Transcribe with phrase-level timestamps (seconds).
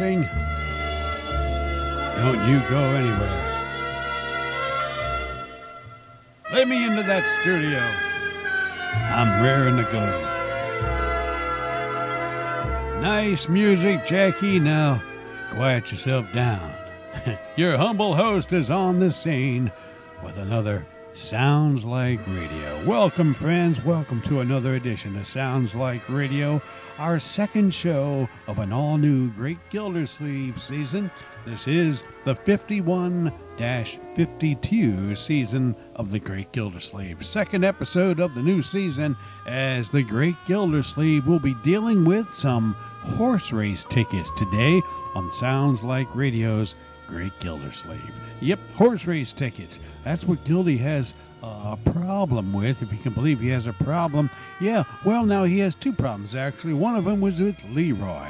[0.00, 0.30] We're.
[2.18, 3.44] Don't you go anywhere.
[6.52, 7.80] Let me into that studio.
[9.12, 10.06] I'm raring to go.
[13.00, 14.60] Nice music, Jackie.
[14.60, 15.02] Now,
[15.50, 16.72] quiet yourself down.
[17.56, 19.72] Your humble host is on the scene
[20.22, 20.86] with another
[21.18, 22.86] Sounds Like Radio.
[22.86, 23.84] Welcome, friends.
[23.84, 26.62] Welcome to another edition of Sounds Like Radio,
[26.96, 31.10] our second show of an all new Great Gildersleeve season.
[31.44, 37.26] This is the 51 52 season of the Great Gildersleeve.
[37.26, 42.74] Second episode of the new season, as the Great Gildersleeve will be dealing with some
[43.02, 44.80] horse race tickets today
[45.16, 46.76] on Sounds Like Radio's
[47.08, 48.27] Great Gildersleeve.
[48.40, 49.80] Yep, horse race tickets.
[50.04, 54.30] That's what Gildy has a problem with, if you can believe he has a problem.
[54.60, 56.74] Yeah, well, now he has two problems, actually.
[56.74, 58.28] One of them was with Leroy.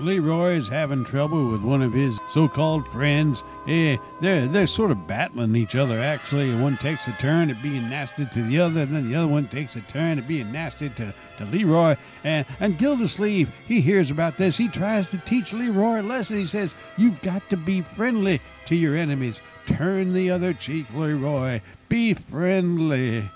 [0.00, 3.42] Leroy is having trouble with one of his so-called friends.
[3.66, 6.00] Eh, they're they're sort of battling each other.
[6.00, 9.26] Actually, one takes a turn at being nasty to the other, and then the other
[9.26, 11.96] one takes a turn at being nasty to, to Leroy.
[12.22, 14.56] And and Gildersleeve, he hears about this.
[14.56, 16.38] He tries to teach Leroy a lesson.
[16.38, 19.42] He says, "You've got to be friendly to your enemies.
[19.66, 21.60] Turn the other cheek, Leroy.
[21.88, 23.28] Be friendly."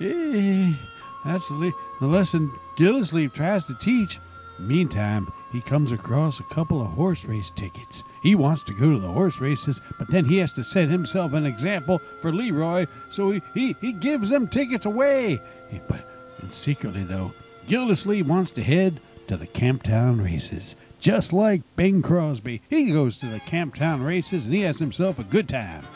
[0.00, 0.72] Eh,
[1.24, 4.20] that's the, the lesson Gildersleeve tries to teach.
[4.58, 8.04] Meantime, he comes across a couple of horse race tickets.
[8.22, 11.32] He wants to go to the horse races, but then he has to set himself
[11.32, 15.40] an example for Leroy, so he, he, he gives them tickets away.
[15.70, 16.06] He, but
[16.50, 17.32] secretly, though,
[17.66, 20.76] Gildersleeve wants to head to the Camptown races.
[21.00, 25.24] Just like Bing Crosby, he goes to the Camptown races and he has himself a
[25.24, 25.86] good time.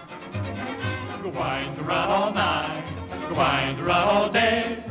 [1.23, 2.85] Go wind around all night,
[3.29, 4.85] go wind around all day.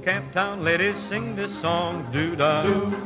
[0.00, 2.62] The Camptown ladies sing this song, doo-da,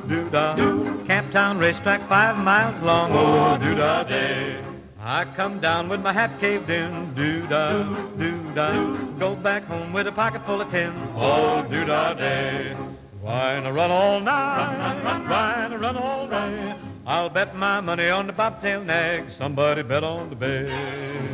[0.07, 1.03] doo-da, doo.
[1.09, 4.63] Camptown racetrack five miles long, Oh, do-da day.
[5.01, 7.83] I come down with my hat caved in, doo-da,
[8.17, 10.93] doo-da, go back home with a pocket full of tin.
[11.17, 12.77] Oh, do-da day.
[13.21, 16.75] Wine a run all night, Run, run, run, wine a run all day.
[17.09, 20.67] I'll bet my money on the bobtail nag, somebody bet on the bay.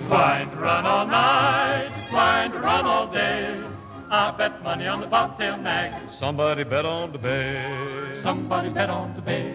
[0.08, 3.69] Wind run all night, wind run all day.
[4.12, 6.10] I bet money on the bobtail nag.
[6.10, 8.18] Somebody bet on the bay.
[8.20, 9.54] Somebody bet on the bay.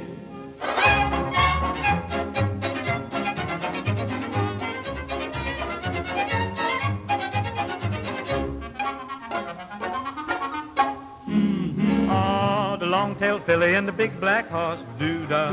[12.96, 15.44] Long-tailed filly and the big black horse, doo-da,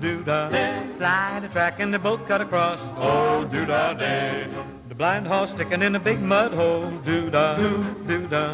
[0.00, 0.48] doo-da.
[0.96, 2.80] Fly the track and they both cut across.
[2.96, 4.48] Oh, do-da day.
[4.88, 7.56] The blind horse sticking in a big mud hole, doo-da,
[8.08, 8.52] doo-da.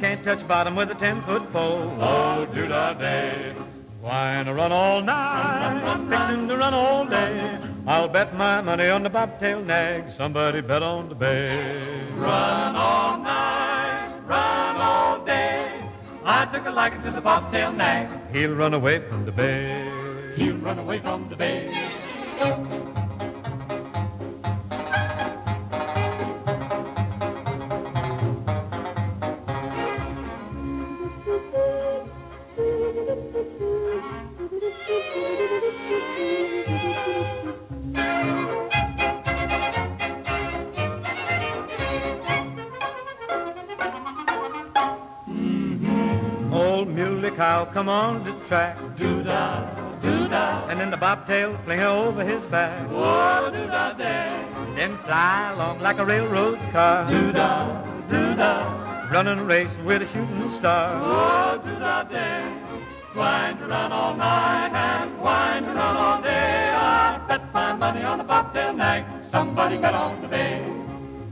[0.00, 1.94] Can't touch bottom with a ten-foot pole.
[2.00, 3.54] Oh, do-da day.
[4.00, 7.58] Wine a run all night, fixing to run all day.
[7.86, 10.08] I'll bet my money on the bobtail nag.
[10.08, 12.06] Somebody bet on the bay.
[12.16, 13.61] Run all night.
[16.24, 18.08] I took a liking to the bobtail nag.
[18.30, 19.90] He'll run away from the bay.
[20.36, 21.68] He'll run away from the bay.
[47.64, 49.64] Cow come on the track, Do-da,
[50.00, 50.66] do-da.
[50.68, 52.88] and then the bobtail fling her over his back.
[52.90, 54.44] Oh, do-da day.
[54.74, 59.10] Then fly along like a railroad car, Do-da, do-da.
[59.12, 60.90] running a race with a shooting star.
[61.02, 62.52] Oh, do-da day.
[63.14, 66.70] Wind run all night and wind run all day.
[66.74, 69.04] I bet my money on the bobtail nag.
[69.30, 70.64] Somebody bet on the bay.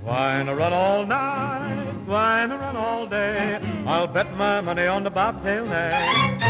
[0.04, 1.79] Wine a run all night,
[2.10, 3.60] wine a run all day.
[3.86, 6.40] I'll bet my money on the bobtail nag.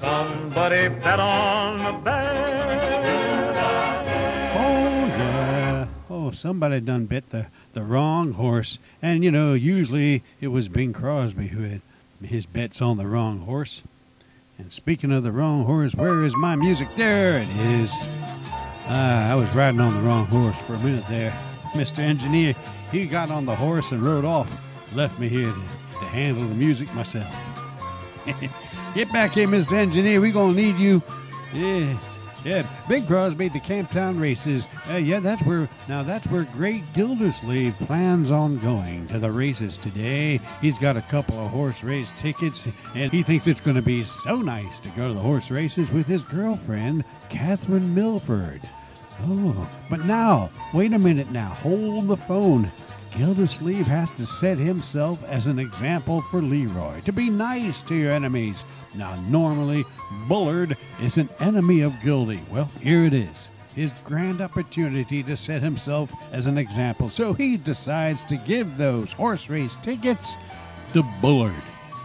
[0.00, 3.52] Somebody bet on the bay.
[4.56, 5.86] Oh, yeah.
[6.08, 8.78] Oh, somebody done bit the, the wrong horse.
[9.02, 11.82] And, you know, usually it was Bing Crosby who had
[12.24, 13.82] his bets on the wrong horse.
[14.56, 16.88] And speaking of the wrong horse, where is my music?
[16.96, 17.92] There it is.
[18.88, 21.38] Ah, I was riding on the wrong horse for a minute there.
[21.74, 21.98] Mr.
[21.98, 22.54] Engineer,
[22.92, 24.48] he got on the horse and rode off.
[24.94, 27.34] Left me here to, to handle the music myself.
[28.94, 29.72] Get back here, Mr.
[29.72, 30.20] Engineer.
[30.20, 31.02] we going to need you.
[31.54, 31.98] Yeah.
[32.44, 34.66] Yeah, Bing Crosby to Camptown races.
[34.90, 39.78] Uh, yeah, that's where now that's where Great Gildersleeve plans on going to the races
[39.78, 40.40] today.
[40.60, 42.66] He's got a couple of horse race tickets,
[42.96, 45.92] and he thinks it's going to be so nice to go to the horse races
[45.92, 48.60] with his girlfriend, Catherine Milford.
[49.24, 51.48] Oh, but now, wait a minute now.
[51.48, 52.70] Hold the phone.
[53.16, 58.12] Gildersleeve has to set himself as an example for Leroy to be nice to your
[58.12, 58.64] enemies.
[58.94, 59.84] Now, normally,
[60.28, 62.40] Bullard is an enemy of Gildy.
[62.50, 63.50] Well, here it is.
[63.76, 67.10] His grand opportunity to set himself as an example.
[67.10, 70.36] So he decides to give those horse race tickets
[70.94, 71.54] to Bullard.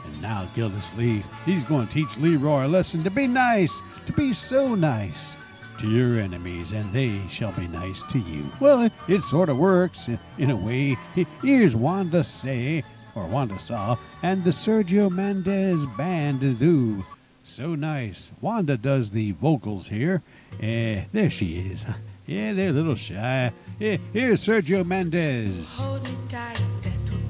[0.06, 4.34] And now Gildersleeve, he's going to teach Leroy a lesson to be nice, to be
[4.34, 5.38] so nice
[5.80, 8.46] to your enemies, and they shall be nice to you.
[8.60, 10.98] Well, it, it sort of works in, in a way.
[11.42, 12.84] Here's Wanda Say,
[13.16, 17.06] or Wanda Saw, and the Sergio Mendes Band do.
[17.44, 18.32] So nice.
[18.42, 20.22] Wanda does the vocals here.
[20.56, 21.86] Uh, there she is.
[22.26, 23.54] Yeah, they're a little shy.
[23.80, 25.80] Yeah, here's Sergio Mendes.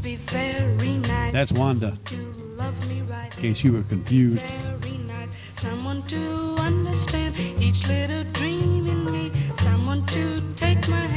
[0.08, 1.98] Nice That's Wanda.
[3.08, 3.36] Right.
[3.36, 4.44] In case you were confused.
[4.44, 4.97] Nice.
[5.58, 9.32] Someone to understand each little dream in me.
[9.56, 11.17] Someone to take my hand,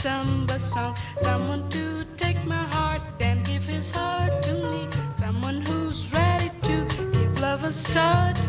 [0.00, 0.96] samba song.
[1.18, 4.88] Someone to take my heart and give his heart to me.
[5.12, 8.39] Someone who's ready to give love a start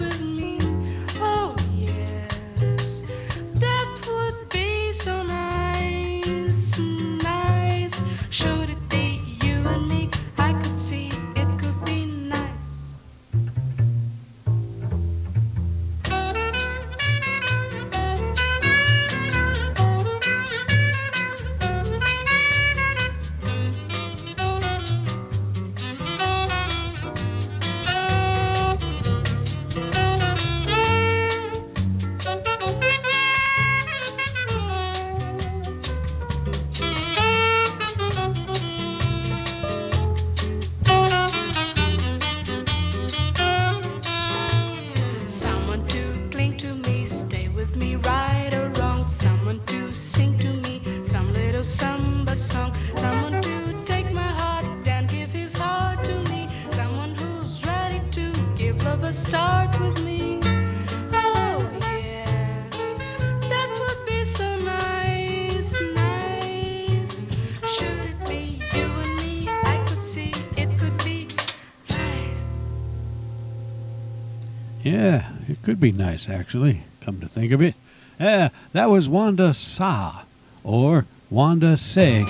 [75.81, 77.73] be nice, actually, come to think of it.
[78.19, 80.21] Yeah, that was Wanda Sa,
[80.63, 82.25] or Wanda Say.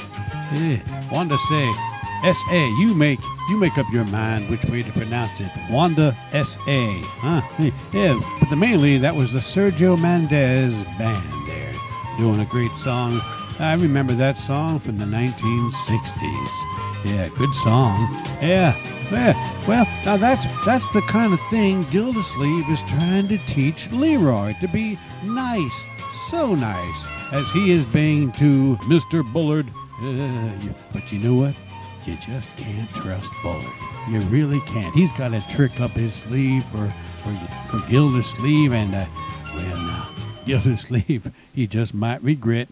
[0.55, 1.71] Yeah, Wanda Say.
[2.23, 3.19] S-A, you make
[3.49, 5.49] you make up your mind which way to pronounce it.
[5.69, 7.01] Wanda S-A.
[7.03, 7.41] Huh?
[7.91, 11.73] Yeah, but the mainly that was the Sergio Mendes band there,
[12.17, 13.19] doing a great song.
[13.61, 17.05] I remember that song from the 1960s.
[17.05, 18.11] Yeah, good song.
[18.41, 18.75] Yeah,
[19.11, 19.67] yeah.
[19.67, 24.67] Well, now that's that's the kind of thing Gildersleeve is trying to teach Leroy to
[24.67, 25.85] be nice,
[26.27, 29.23] so nice, as he is being to Mr.
[29.31, 29.67] Bullard.
[30.01, 30.49] Uh,
[30.91, 31.53] but you know what?
[32.05, 33.63] You just can't trust Bullard.
[34.09, 34.95] You really can't.
[34.95, 37.35] He's got a trick up his sleeve for for,
[37.69, 39.05] for Gildersleeve, and uh,
[39.53, 40.09] well, now
[40.47, 42.67] Gildersleeve, he just might regret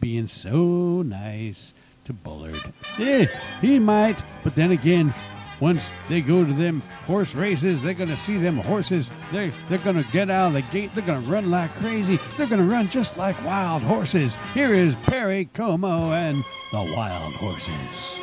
[0.00, 1.74] being so nice
[2.04, 2.60] to Bullard.
[2.98, 3.26] Yeah,
[3.60, 5.14] he might, but then again,
[5.60, 9.10] once they go to them horse races, they're gonna see them horses.
[9.32, 10.94] They're they're gonna get out of the gate.
[10.94, 12.18] They're gonna run like crazy.
[12.36, 14.36] They're gonna run just like wild horses.
[14.52, 18.20] Here is Perry Como and the Wild Horses.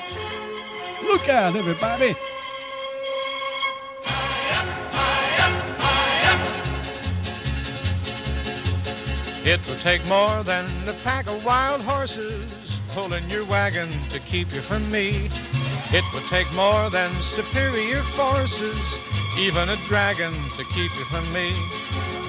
[1.04, 2.16] Look out, everybody!
[9.52, 14.54] It will take more than a pack of wild horses pulling your wagon to keep
[14.54, 15.28] you from me.
[15.92, 18.98] It would take more than superior forces,
[19.38, 21.52] even a dragon to keep you from me.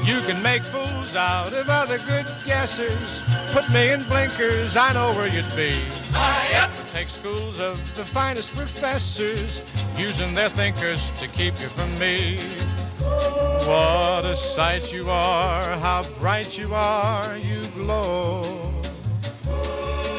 [0.02, 3.22] You can make fools out of other good guessers.
[3.52, 5.78] Put me in blinkers, I know where you'd be.
[6.14, 9.62] It would take schools of the finest professors,
[9.96, 12.40] using their thinkers to keep you from me.
[13.02, 18.70] What a sight you are, how bright you are, you glow.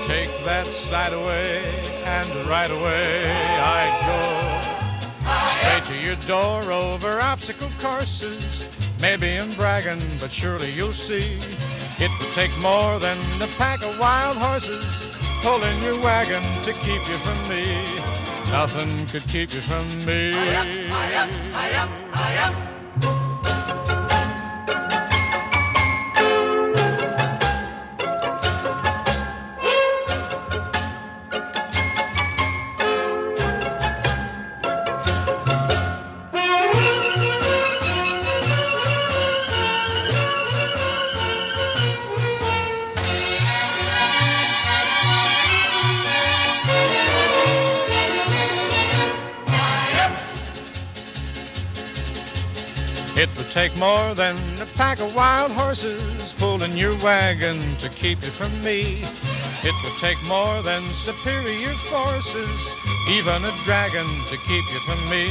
[0.02, 1.64] Take that sight away,
[2.06, 4.54] and right away I'd go
[5.50, 8.66] straight to your door over obstacle courses.
[9.00, 11.40] Maybe I'm bragging, but surely you'll see
[12.00, 17.08] it would take more than a pack of wild horses pulling your wagon to keep
[17.10, 17.84] you from me.
[18.50, 20.34] Nothing could keep you from me.
[20.34, 20.90] It
[22.30, 22.73] would
[53.54, 58.52] take more than a pack of wild horses pulling your wagon to keep you from
[58.62, 59.04] me.
[59.62, 62.74] It would take more than superior forces,
[63.12, 65.26] even a dragon to keep you from me.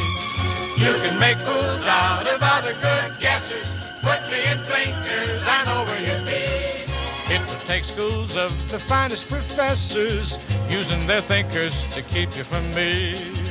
[0.78, 3.66] You can make fools out of other good guessers.
[4.02, 7.34] Put me in blinkers, I know where you'd be.
[7.34, 10.38] It would take schools of the finest professors
[10.70, 13.41] using their thinkers to keep you from me.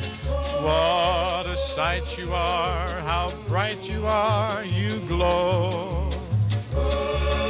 [0.63, 6.09] What a sight you are, how bright you are, you glow.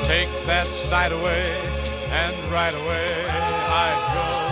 [0.05, 1.51] Take that sight away,
[2.09, 4.51] and right away I'd go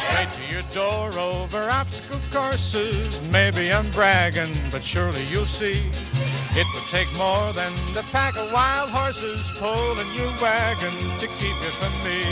[0.00, 3.20] straight to your door over obstacle courses.
[3.30, 5.90] Maybe I'm bragging, but surely you'll see.
[6.52, 11.56] It would take more than the pack of wild horses pulling your wagon to keep
[11.62, 12.22] you from me.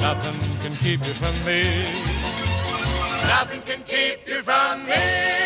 [0.00, 2.15] Nothing can keep you from me.
[3.28, 5.36] Nothing can keep you from me.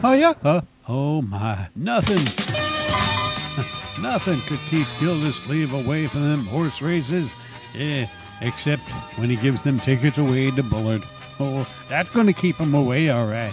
[0.00, 0.36] Oh.
[0.44, 1.68] Uh, oh, my.
[1.74, 2.16] Nothing.
[4.02, 7.34] Nothing could keep Gildersleeve away from them horse races.
[7.74, 8.06] Eh,
[8.40, 8.82] except
[9.18, 11.02] when he gives them tickets away to Bullard.
[11.40, 13.52] Oh, that's going to keep him away, all right.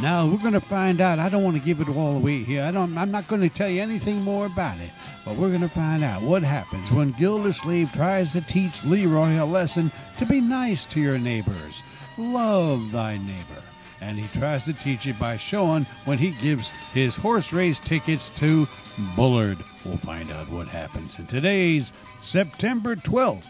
[0.00, 1.18] Now we're going to find out.
[1.18, 2.62] I don't want to give it all away here.
[2.62, 2.96] I don't.
[2.98, 4.90] I'm not going to tell you anything more about it.
[5.24, 9.44] But we're going to find out what happens when Gildersleeve tries to teach Leroy a
[9.44, 11.82] lesson to be nice to your neighbors,
[12.18, 13.62] love thy neighbor,
[14.00, 18.30] and he tries to teach it by showing when he gives his horse race tickets
[18.30, 18.68] to
[19.16, 19.58] Bullard.
[19.84, 23.48] We'll find out what happens in today's September 12th,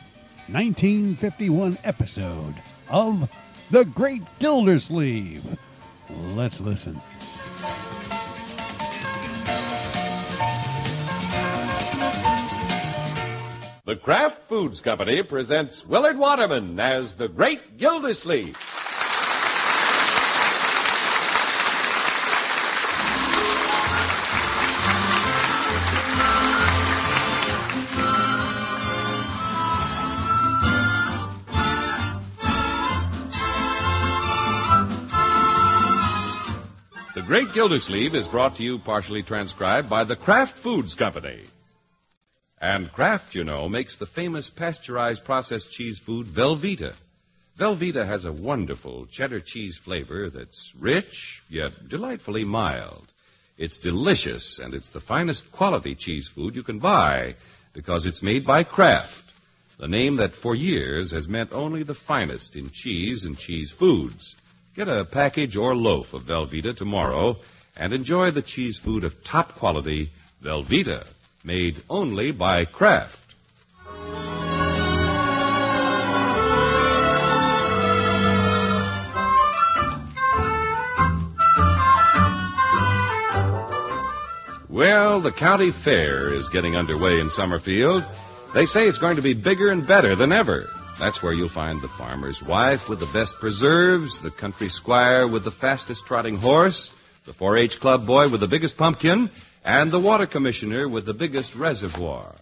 [0.49, 2.55] 1951 episode
[2.88, 3.29] of
[3.71, 5.45] The Great Gildersleeve.
[6.09, 7.01] Let's listen.
[13.85, 18.57] The Kraft Foods Company presents Willard Waterman as the Great Gildersleeve.
[37.37, 41.43] Great Gildersleeve is brought to you partially transcribed by the Kraft Foods Company.
[42.59, 46.95] And Kraft, you know, makes the famous pasteurized processed cheese food Velveeta.
[47.59, 53.07] Velveeta has a wonderful cheddar cheese flavor that's rich, yet delightfully mild.
[53.59, 57.35] It's delicious, and it's the finest quality cheese food you can buy
[57.75, 59.31] because it's made by Kraft,
[59.78, 64.37] the name that for years has meant only the finest in cheese and cheese foods.
[64.76, 67.38] Get a package or loaf of Velveeta tomorrow
[67.78, 70.11] and enjoy the cheese food of top quality,
[70.45, 71.06] Velveeta,
[71.42, 73.35] made only by Kraft.
[84.68, 88.06] Well, the county fair is getting underway in Summerfield.
[88.52, 90.68] They say it's going to be bigger and better than ever.
[90.99, 95.45] That's where you'll find the farmer's wife with the best preserves, the country squire with
[95.45, 96.91] the fastest trotting horse,
[97.26, 99.31] the 4-H club boy with the biggest pumpkin,
[99.62, 102.35] and the water commissioner with the biggest reservoir.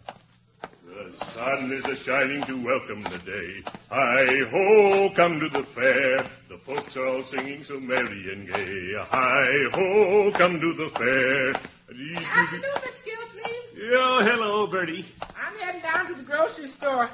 [0.84, 3.62] The sun is a shining to welcome the day.
[3.90, 6.24] Hi ho, come to the fair.
[6.48, 8.94] The folks are all singing so merry and gay.
[8.96, 11.50] Hi ho, come to the fair.
[11.50, 13.90] Afternoon, Miss Gilsleeve.
[13.90, 15.04] Yeah, hello, Birdie.
[15.20, 17.10] I'm heading down to the grocery store.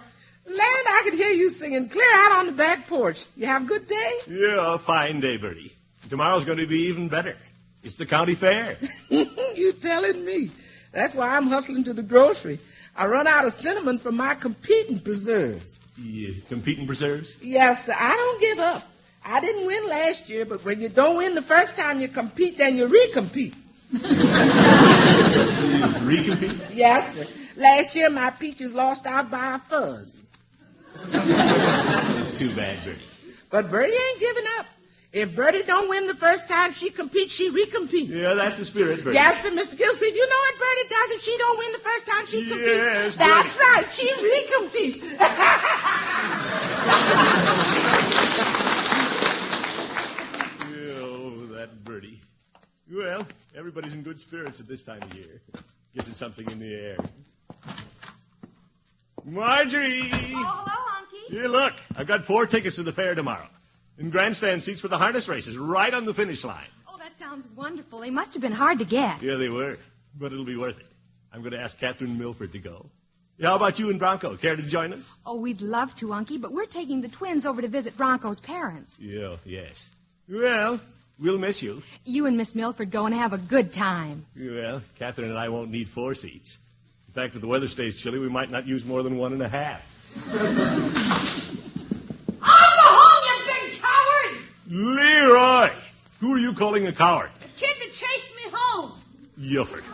[0.46, 3.24] Land, I could hear you singing clear out on the back porch.
[3.36, 4.20] You have a good day?
[4.28, 5.72] Yeah, a fine day, Birdie.
[6.08, 7.36] Tomorrow's going to be even better.
[7.82, 8.76] It's the county fair.
[9.08, 10.50] you telling me.
[10.92, 12.58] That's why I'm hustling to the grocery.
[12.96, 15.78] I run out of cinnamon for my competing preserves.
[15.96, 17.36] Yeah, competing preserves?
[17.40, 17.94] Yes, sir.
[17.96, 18.82] I don't give up.
[19.24, 22.58] I didn't win last year, but when you don't win the first time you compete,
[22.58, 23.54] then you recompete.
[26.02, 26.74] recompete?
[26.74, 27.26] Yes, sir.
[27.56, 30.19] Last year my peaches lost out by a fuzz.
[32.20, 33.00] It's too bad, Birdie.
[33.50, 34.66] But Birdie ain't giving up.
[35.12, 38.08] If Birdie don't win the first time she competes, she recompetes.
[38.10, 39.14] Yeah, that's the spirit, Birdie.
[39.16, 39.76] Yes, sir, Mr.
[39.76, 40.14] Gilsleeve.
[40.14, 42.76] You know what Birdie does if she don't win the first time she competes?
[42.76, 43.66] Yes, That's Birdie.
[43.66, 43.92] right.
[43.92, 45.16] She recompetes.
[50.98, 52.20] Oh, that Birdie.
[52.92, 53.26] Well,
[53.56, 55.40] everybody's in good spirits at this time of year.
[55.94, 56.96] Guess it's something in the air.
[59.24, 60.08] Marjorie!
[60.12, 60.89] Oh, hello,
[61.30, 61.74] Here, look.
[61.94, 63.46] I've got four tickets to the fair tomorrow.
[63.98, 66.66] And grandstand seats for the harness races, right on the finish line.
[66.88, 68.00] Oh, that sounds wonderful.
[68.00, 69.22] They must have been hard to get.
[69.22, 69.78] Yeah, they were.
[70.18, 70.86] But it'll be worth it.
[71.32, 72.86] I'm going to ask Catherine Milford to go.
[73.38, 74.36] Yeah, how about you and Bronco?
[74.36, 75.08] Care to join us?
[75.24, 78.98] Oh, we'd love to, Unky, but we're taking the twins over to visit Bronco's parents.
[79.00, 79.82] Yeah, yes.
[80.28, 80.80] Well,
[81.18, 81.82] we'll miss you.
[82.04, 84.26] You and Miss Milford go and have a good time.
[84.36, 86.58] Well, Catherine and I won't need four seats.
[87.08, 89.42] In fact, if the weather stays chilly, we might not use more than one and
[89.42, 89.82] a half.
[92.42, 94.38] I'll go home, you big coward!
[94.68, 95.70] Leroy!
[96.20, 97.30] Who are you calling a coward?
[97.40, 98.92] The kid that chased me home,
[99.38, 99.84] Yufford.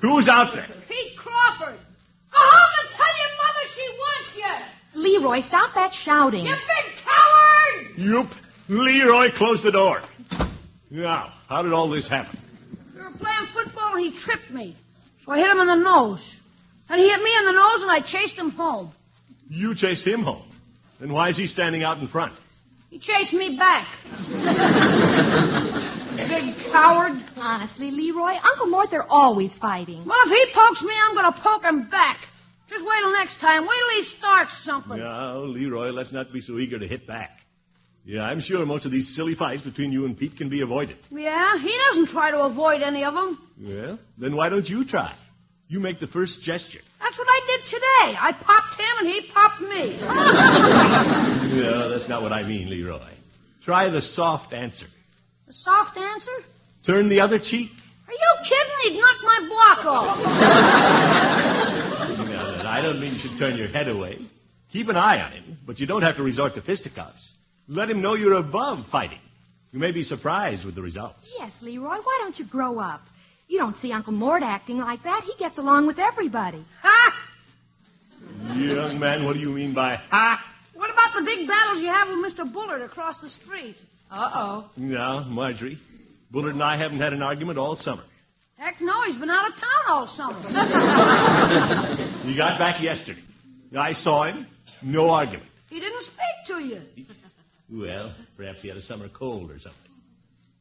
[0.00, 0.66] Who's out there?
[0.88, 1.78] Pete Crawford.
[2.32, 5.00] Go home and tell your mother she wants you!
[5.02, 6.46] Leroy, stop that shouting.
[6.46, 7.98] You big coward!
[7.98, 8.34] Yup.
[8.68, 10.02] Leroy, close the door.
[10.90, 12.38] Now, how did all this happen?
[12.94, 14.76] We were playing football and he tripped me.
[15.24, 16.36] So I hit him in the nose.
[16.88, 18.92] And he hit me in the nose and I chased him home.
[19.48, 20.42] You chased him home.
[20.98, 22.32] Then why is he standing out in front?
[22.90, 23.86] He chased me back.
[26.16, 27.20] big coward.
[27.38, 30.04] Honestly, Leroy, Uncle Mort, they're always fighting.
[30.04, 32.26] Well, if he pokes me, I'm going to poke him back.
[32.68, 33.62] Just wait till next time.
[33.62, 34.98] Wait till he starts something.
[34.98, 37.40] Now, Leroy, let's not be so eager to hit back.
[38.04, 40.96] Yeah, I'm sure most of these silly fights between you and Pete can be avoided.
[41.10, 43.38] Yeah, he doesn't try to avoid any of them.
[43.60, 45.12] Well, then why don't you try?
[45.68, 46.82] You make the first gesture.
[47.00, 48.16] That's what I did today.
[48.18, 49.98] I popped him and he popped me.
[51.56, 53.00] No, that's not what I mean, Leroy.
[53.62, 54.86] Try the soft answer.
[55.46, 56.32] The soft answer?
[56.82, 57.70] Turn the other cheek.
[58.06, 58.74] Are you kidding?
[58.82, 61.72] He'd knock my block off.
[62.18, 64.18] No, no, I don't mean you should turn your head away.
[64.72, 67.34] Keep an eye on him, but you don't have to resort to fisticuffs.
[67.68, 69.18] Let him know you're above fighting.
[69.72, 71.32] You may be surprised with the results.
[71.38, 73.02] Yes, Leroy, why don't you grow up?
[73.48, 75.22] You don't see Uncle Mort acting like that.
[75.24, 76.64] He gets along with everybody.
[76.82, 77.14] Ha!
[78.54, 80.44] Young man, what do you mean by ha?
[80.74, 82.50] What about the big battles you have with Mr.
[82.50, 83.76] Bullard across the street?
[84.10, 84.68] Uh-oh.
[84.76, 85.78] No, Marjorie.
[86.30, 88.02] Bullard and I haven't had an argument all summer.
[88.58, 90.38] Heck no, he's been out of town all summer.
[92.26, 93.22] He got back yesterday.
[93.76, 94.46] I saw him.
[94.82, 95.48] No argument.
[95.70, 96.16] he didn't speak
[96.48, 96.80] to you.
[97.70, 99.85] Well, perhaps he had a summer cold or something.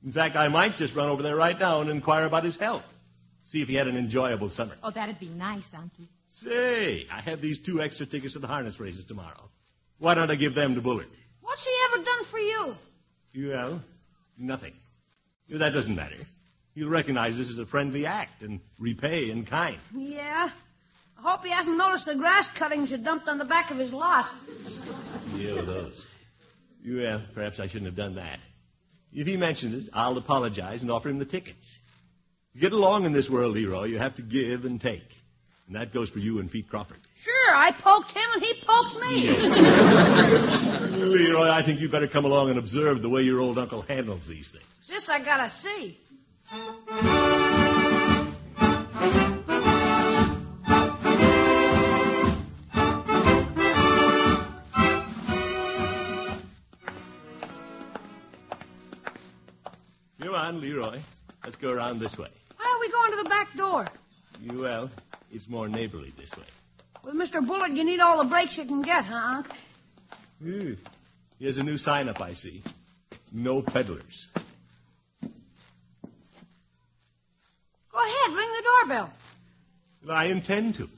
[0.05, 2.83] In fact, I might just run over there right now and inquire about his health.
[3.45, 4.75] See if he had an enjoyable summer.
[4.83, 6.07] Oh, that'd be nice, Unky.
[6.27, 9.49] Say, I have these two extra tickets to the harness races tomorrow.
[9.97, 11.07] Why don't I give them to Bullard?
[11.41, 12.75] What's he ever done for you?
[13.49, 13.81] Well,
[14.37, 14.73] nothing.
[15.49, 16.17] That doesn't matter.
[16.75, 19.77] He'll recognize this as a friendly act and repay in kind.
[19.95, 20.49] Yeah.
[21.17, 23.93] I hope he hasn't noticed the grass cuttings you dumped on the back of his
[23.93, 24.25] lot.
[25.33, 26.05] Yeah, those.
[26.85, 28.39] Well, perhaps I shouldn't have done that.
[29.15, 31.79] If he mentions it, I'll apologize and offer him the tickets.
[32.53, 35.07] To get along in this world, Leroy, you have to give and take.
[35.67, 36.99] And that goes for you and Pete Crawford.
[37.21, 39.29] Sure, I poked him and he poked me.
[41.05, 44.27] Leroy, I think you better come along and observe the way your old uncle handles
[44.27, 44.65] these things.
[44.87, 45.97] This I gotta see.
[61.55, 62.27] Let's go around this way.
[62.57, 63.87] Why are we going to the back door?
[64.59, 64.91] Well,
[65.31, 66.43] it's more neighborly this way.
[67.05, 67.47] With Mr.
[67.47, 69.47] Bullard, you need all the breaks you can get, huh, Unc?
[70.45, 70.75] Ooh,
[71.39, 72.61] Here's a new sign up I see.
[73.31, 74.27] No peddlers.
[74.33, 75.29] Go
[77.93, 79.13] ahead, ring the doorbell.
[80.09, 80.89] I intend to.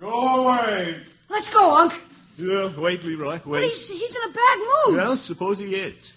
[0.00, 1.02] Go away.
[1.28, 1.92] Let's go, Unc.
[2.38, 3.42] Yeah, wait, Leroy, wait.
[3.44, 3.64] But wait.
[3.72, 4.96] he's, he's in a bad mood.
[4.96, 6.14] Well, suppose he is.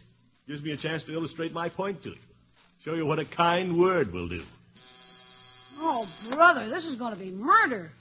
[0.48, 2.16] Gives me a chance to illustrate my point to you.
[2.84, 4.44] Show you what a kind word will do.
[5.80, 7.92] Oh, brother, this is going to be murder.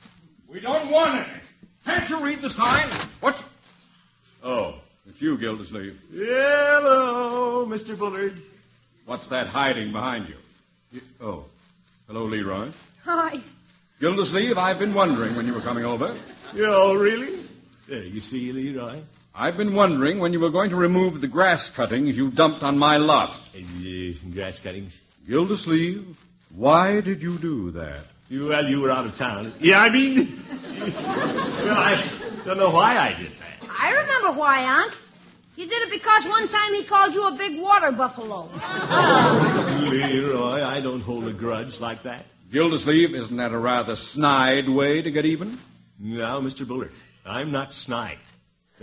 [0.48, 1.26] We don't want it.
[1.84, 2.88] Can't you read the sign?
[3.20, 3.42] What's.
[4.42, 4.74] Oh,
[5.08, 5.98] it's you, Gildersleeve.
[6.12, 7.98] Hello, Mr.
[7.98, 8.40] Bullard.
[9.06, 10.36] What's that hiding behind you?
[10.92, 11.44] You- Oh,
[12.06, 12.70] hello, Leroy.
[13.04, 13.40] Hi.
[14.00, 16.16] Gildersleeve, I've been wondering when you were coming over.
[16.56, 17.44] Oh, really?
[17.88, 19.00] There, you see, Leroy.
[19.36, 22.78] I've been wondering when you were going to remove the grass cuttings you dumped on
[22.78, 23.30] my lot.
[23.52, 24.96] Uh, grass cuttings.
[25.26, 26.16] Gildersleeve,
[26.54, 28.04] Why did you do that?
[28.28, 29.52] You, well, you were out of town.
[29.58, 32.08] Yeah, I mean, well, I
[32.44, 33.68] don't know why I did that.
[33.68, 34.96] I remember why, Aunt.
[35.56, 38.48] You did it because one time he called you a big water buffalo.
[39.88, 42.24] Leroy, I don't hold a grudge like that.
[42.52, 45.58] Gildersleeve, isn't that a rather snide way to get even?
[45.98, 46.66] No, Mr.
[46.66, 46.92] Bullard,
[47.24, 48.18] I'm not snide.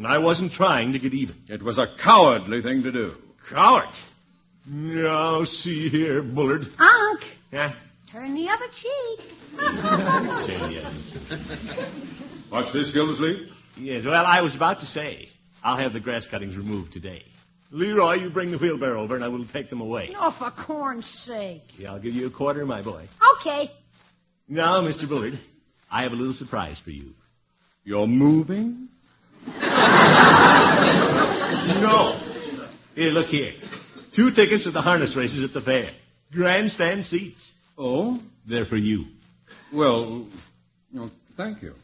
[0.02, 1.36] And I wasn't trying to get even.
[1.48, 3.16] It was a cowardly thing to do.
[3.48, 3.88] Coward?
[4.66, 6.68] Now, see here, Bullard.
[6.80, 7.72] Unc, Yeah?
[8.12, 9.20] turn the other cheek.
[10.48, 11.86] Say, uh,
[12.50, 13.52] What's this, Gildersleeve?
[13.78, 15.30] yes, well, I was about to say,
[15.64, 17.24] I'll have the grass cuttings removed today.
[17.70, 20.16] Leroy, you bring the wheelbarrow over and I will take them away.
[20.20, 21.62] Oh, for corn's sake.
[21.78, 23.08] Yeah, I'll give you a quarter, my boy.
[23.40, 23.70] Okay.
[24.50, 25.08] Now, Mr.
[25.08, 25.38] Bullard,
[25.92, 27.14] I have a little surprise for you.
[27.84, 28.88] You're moving?
[31.82, 32.20] No.
[32.96, 33.54] Here, look here.
[34.12, 35.92] Two tickets to the harness races at the fair.
[36.32, 37.52] Grandstand seats.
[37.78, 38.20] Oh?
[38.46, 39.06] They're for you.
[39.72, 40.28] Well,
[40.92, 41.76] know, thank you.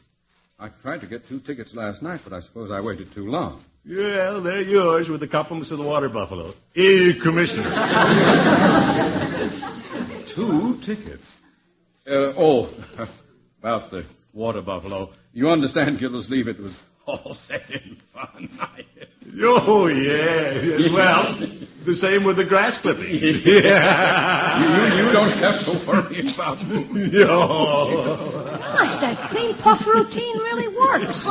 [0.60, 3.64] I tried to get two tickets last night, but I suppose I waited too long.
[3.88, 6.54] Well, they're yours with the compliments of the water buffalo.
[6.76, 7.64] Eh, Commissioner.
[10.28, 11.24] Two tickets?
[12.06, 12.70] Uh, oh,
[13.60, 15.12] about the water buffalo.
[15.32, 18.50] You understand, Gildersleeve, it was all said in fun.
[19.42, 20.62] oh, yeah.
[20.62, 20.94] yeah.
[20.94, 21.38] Well,
[21.86, 23.10] the same with the grass clipping.
[23.10, 23.62] you, you, you
[25.12, 27.06] don't have to worry about me.
[27.12, 27.48] Yo.
[28.60, 31.26] Gosh, that cream puff routine really works.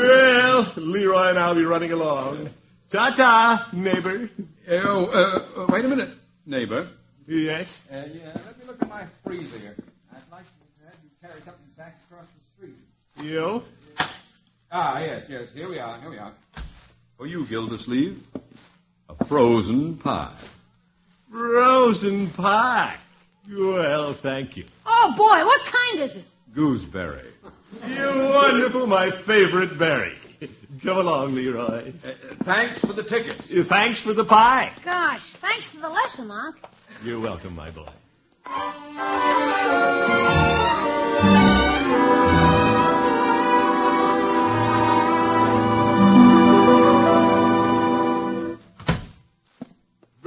[0.00, 2.50] Well, Leroy and I'll be running along.
[2.88, 4.30] Ta-ta, neighbor.
[4.68, 6.10] Oh, uh, uh, wait a minute,
[6.46, 6.88] neighbor.
[7.26, 7.78] Yes?
[7.90, 9.76] Uh, yeah, let me look at my freezer here.
[10.10, 12.78] I'd like to have you carry something back across the street.
[13.22, 13.62] You?
[14.72, 15.48] Ah, yes, yes.
[15.54, 15.98] Here we are.
[16.00, 16.32] Here we are.
[17.16, 18.22] For you, Gildersleeve,
[19.08, 20.36] a frozen pie.
[21.30, 22.96] Frozen pie.
[23.50, 24.64] Well, thank you.
[24.86, 26.24] Oh, boy, what kind is it?
[26.54, 27.28] Gooseberry.
[27.86, 28.04] You
[28.34, 30.16] wonderful, my favorite berry.
[30.82, 31.92] Come along, Leroy.
[32.04, 33.48] Uh, thanks for the tickets.
[33.48, 34.72] Uh, Thanks for the pie.
[34.84, 36.56] Gosh, thanks for the lesson, Unc.
[37.04, 37.86] You're welcome, my boy.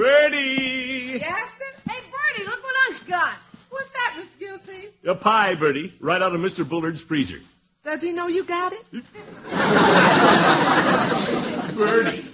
[0.04, 1.18] Birdie!
[1.22, 1.66] Yes, sir?
[1.90, 3.36] Hey, Birdie, look what Unc's got.
[3.70, 4.38] What's that, Mr.
[4.38, 4.90] Gilsey?
[5.06, 6.68] A pie, Birdie, right out of Mr.
[6.68, 7.40] Bullard's freezer.
[7.86, 8.84] Does he know you got it?
[11.78, 12.26] Birdie.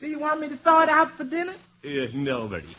[0.00, 1.52] Do you want me to thaw it out for dinner?
[1.84, 2.74] Uh, no, Birdie.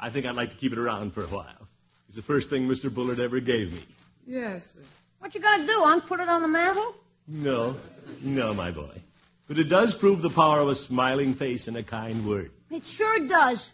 [0.00, 1.68] I think I'd like to keep it around for a while.
[2.08, 2.92] It's the first thing Mr.
[2.92, 3.84] Bullard ever gave me.
[4.26, 4.80] Yes, sir.
[5.18, 6.06] What you gonna do, Unc?
[6.06, 6.94] Put it on the mantel?
[7.28, 7.76] No,
[8.22, 9.02] no, my boy.
[9.46, 12.50] But it does prove the power of a smiling face and a kind word.
[12.70, 13.68] It sure does.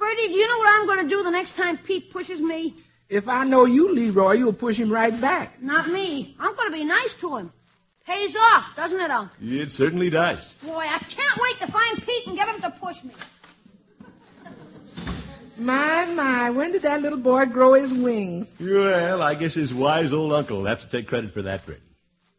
[0.00, 2.74] Birdie, do you know what I'm gonna do the next time Pete pushes me?
[3.10, 5.62] If I know you, Leroy, you'll push him right back.
[5.62, 6.34] Not me.
[6.40, 7.52] I'm gonna be nice to him.
[8.06, 9.30] Pays off, doesn't it, Unc?
[9.42, 10.54] It certainly does.
[10.62, 13.12] Boy, I can't wait to find Pete and get him to push me.
[15.58, 18.48] My, my, when did that little boy grow his wings?
[18.58, 21.80] Well, I guess his wise old uncle will have to take credit for that, Birdie.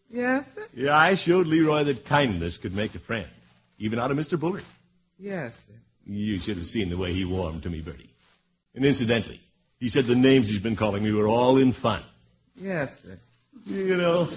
[0.10, 0.66] Yes, sir?
[0.74, 3.28] Yeah, I showed Leroy that kindness could make a friend,
[3.78, 4.40] even out of Mr.
[4.40, 4.64] Bullard.
[5.20, 5.76] Yes, sir.
[6.06, 8.10] You should have seen the way he warmed to me, Birdie.
[8.76, 9.42] And incidentally,
[9.80, 12.04] he said the names he's been calling me were all in fun.
[12.56, 13.20] Yes, sir.
[13.66, 14.30] You know,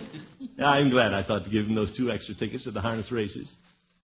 [0.59, 3.53] I'm glad I thought to give him those two extra tickets to the harness races.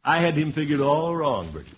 [0.05, 1.69] I had him figured all wrong, Birdie.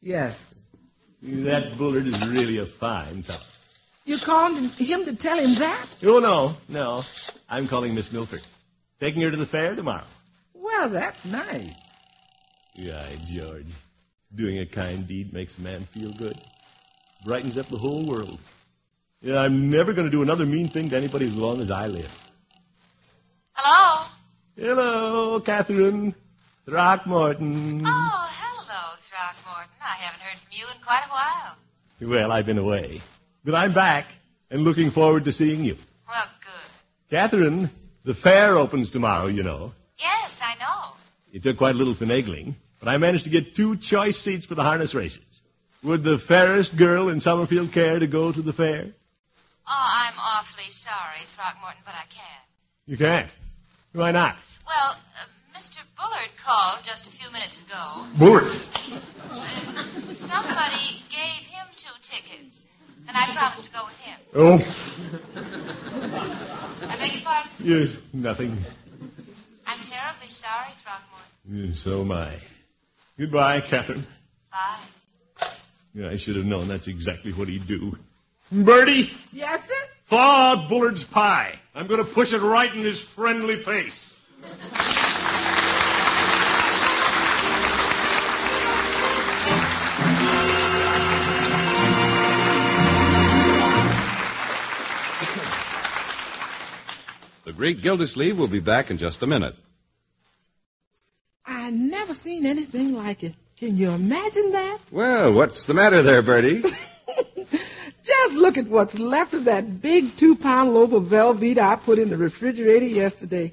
[0.00, 1.44] Yes, sir.
[1.44, 3.40] That Bullard is really a fine fellow.
[4.04, 5.88] You called him to tell him that?
[6.04, 7.02] Oh, no, no.
[7.48, 8.46] I'm calling Miss Milford.
[9.00, 10.04] Taking her to the fair tomorrow.
[10.54, 11.74] Well, that's nice.
[12.74, 13.66] Yeah, George.
[14.34, 16.36] Doing a kind deed makes a man feel good.
[17.24, 18.38] Brightens up the whole world.
[19.20, 21.86] Yeah, I'm never going to do another mean thing to anybody as long as I
[21.86, 22.10] live.
[23.52, 24.06] Hello?
[24.56, 26.14] Hello, Catherine.
[26.66, 27.82] Throckmorton.
[27.86, 29.72] Oh, hello, Throckmorton.
[29.80, 31.56] I haven't heard from you in quite a while.
[32.10, 33.00] Well, I've been away.
[33.44, 34.06] But I'm back
[34.50, 35.76] and looking forward to seeing you.
[36.08, 37.16] Well, good.
[37.16, 37.70] Catherine,
[38.04, 39.72] the fair opens tomorrow, you know.
[39.98, 40.96] Yes, I know.
[41.32, 44.54] It took quite a little finagling, but I managed to get two choice seats for
[44.54, 45.20] the harness races.
[45.82, 48.86] Would the fairest girl in Summerfield care to go to the fair?
[49.68, 52.44] Oh, I'm awfully sorry, Throckmorton, but I can't.
[52.86, 53.32] You can't.
[53.92, 54.36] Why not?
[54.66, 55.78] Well, uh, Mr.
[55.96, 58.06] Bullard called just a few minutes ago.
[58.18, 58.44] Bullard.
[58.44, 62.64] Uh, somebody gave him two tickets,
[63.08, 64.18] and I promised to go with him.
[64.34, 64.58] Oh,
[66.88, 67.50] I beg your pardon?
[67.60, 68.56] yes, nothing.
[69.66, 71.74] I'm terribly sorry, Throckmorton.
[71.74, 72.36] So am I.
[73.18, 74.06] Goodbye, Catherine.
[74.52, 75.46] Bye.
[75.94, 77.96] Yeah, I should have known that's exactly what he'd do.
[78.52, 79.74] Birdie, Yes, sir?
[80.08, 81.58] thaw out Bullard's pie.
[81.74, 84.12] I'm going to push it right in his friendly face.
[97.44, 99.54] The Great Gildersleeve will be back in just a minute.
[102.16, 103.34] Seen anything like it.
[103.58, 104.78] Can you imagine that?
[104.90, 106.62] Well, what's the matter there, Birdie?
[108.04, 112.10] Just look at what's left of that big two-pound loaf of Velveeta I put in
[112.10, 113.52] the refrigerator yesterday.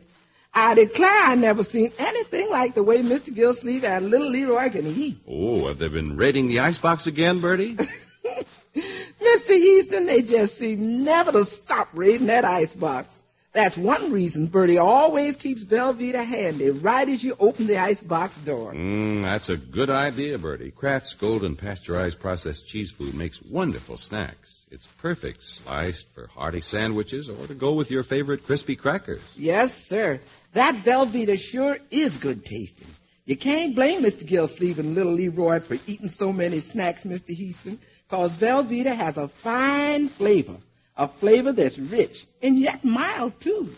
[0.53, 3.33] I declare I never seen anything like the way Mr.
[3.33, 5.17] Gilsleeve and little Leroy can eat.
[5.27, 7.75] Oh, have they been raiding the icebox again, Birdie?
[8.75, 9.49] Mr.
[9.49, 13.22] Easton, they just seem never to stop raiding that icebox.
[13.53, 18.73] That's one reason Birdie always keeps Velveeta handy right as you open the icebox door.
[18.73, 20.71] Mm, that's a good idea, Birdie.
[20.71, 24.65] Kraft's golden pasteurized processed cheese food makes wonderful snacks.
[24.71, 29.21] It's perfect sliced for hearty sandwiches or to go with your favorite crispy crackers.
[29.35, 30.19] Yes, sir.
[30.53, 32.87] That Velveeta sure is good tasting.
[33.25, 34.25] You can't blame Mr.
[34.25, 37.29] Gilsleeve and little Leroy for eating so many snacks, Mr.
[37.29, 40.57] Easton, because Velveeta has a fine flavor.
[40.95, 43.73] A flavor that's rich and yet mild, too.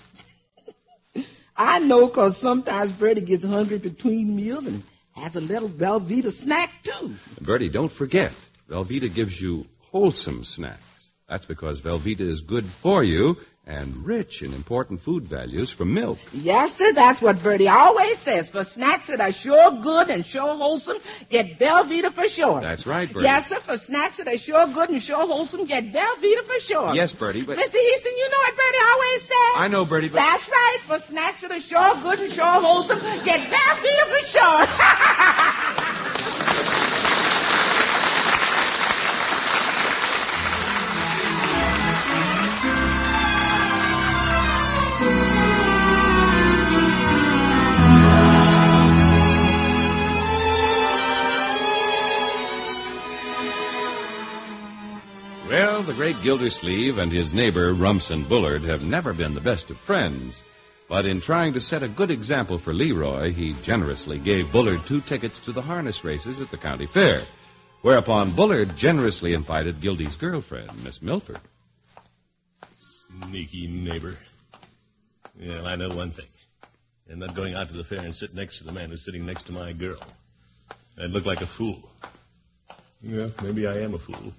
[1.56, 4.84] I know because sometimes Birdie gets hungry between meals and
[5.16, 7.16] has a little Velveeta snack, too.
[7.40, 8.34] Birdie, don't forget,
[8.70, 11.12] Velveeta gives you wholesome snacks.
[11.30, 16.20] That's because Velveeta is good for you and rich in important food values from milk.
[16.32, 18.50] Yes, sir, that's what Birdie always says.
[18.50, 20.98] For snacks that are sure good and sure wholesome,
[21.30, 22.62] get Velveeta for sure.
[22.62, 23.26] That's right, Birdie.
[23.26, 26.94] Yes, sir, for snacks that are sure good and sure wholesome, get Velveeta for sure.
[26.94, 27.76] Yes, Birdie, but Mr.
[27.76, 29.54] Easton, you know what Birdie always says?
[29.56, 30.78] I know, Birdie, but That's right.
[30.88, 35.52] For snacks that are sure good and sure wholesome, get Velveeta for sure.
[55.96, 60.44] great Gildersleeve and his neighbor Rumson Bullard have never been the best of friends.
[60.90, 65.00] But in trying to set a good example for Leroy, he generously gave Bullard two
[65.00, 67.24] tickets to the harness races at the county fair.
[67.82, 71.40] Whereupon Bullard generously invited Gildy's girlfriend, Miss Milford.
[73.28, 74.16] Sneaky neighbor.
[75.40, 76.28] Well, I know one thing.
[77.10, 79.26] I'm not going out to the fair and sit next to the man who's sitting
[79.26, 80.02] next to my girl.
[81.02, 81.90] I'd look like a fool.
[83.02, 84.34] Yeah, maybe I am a fool.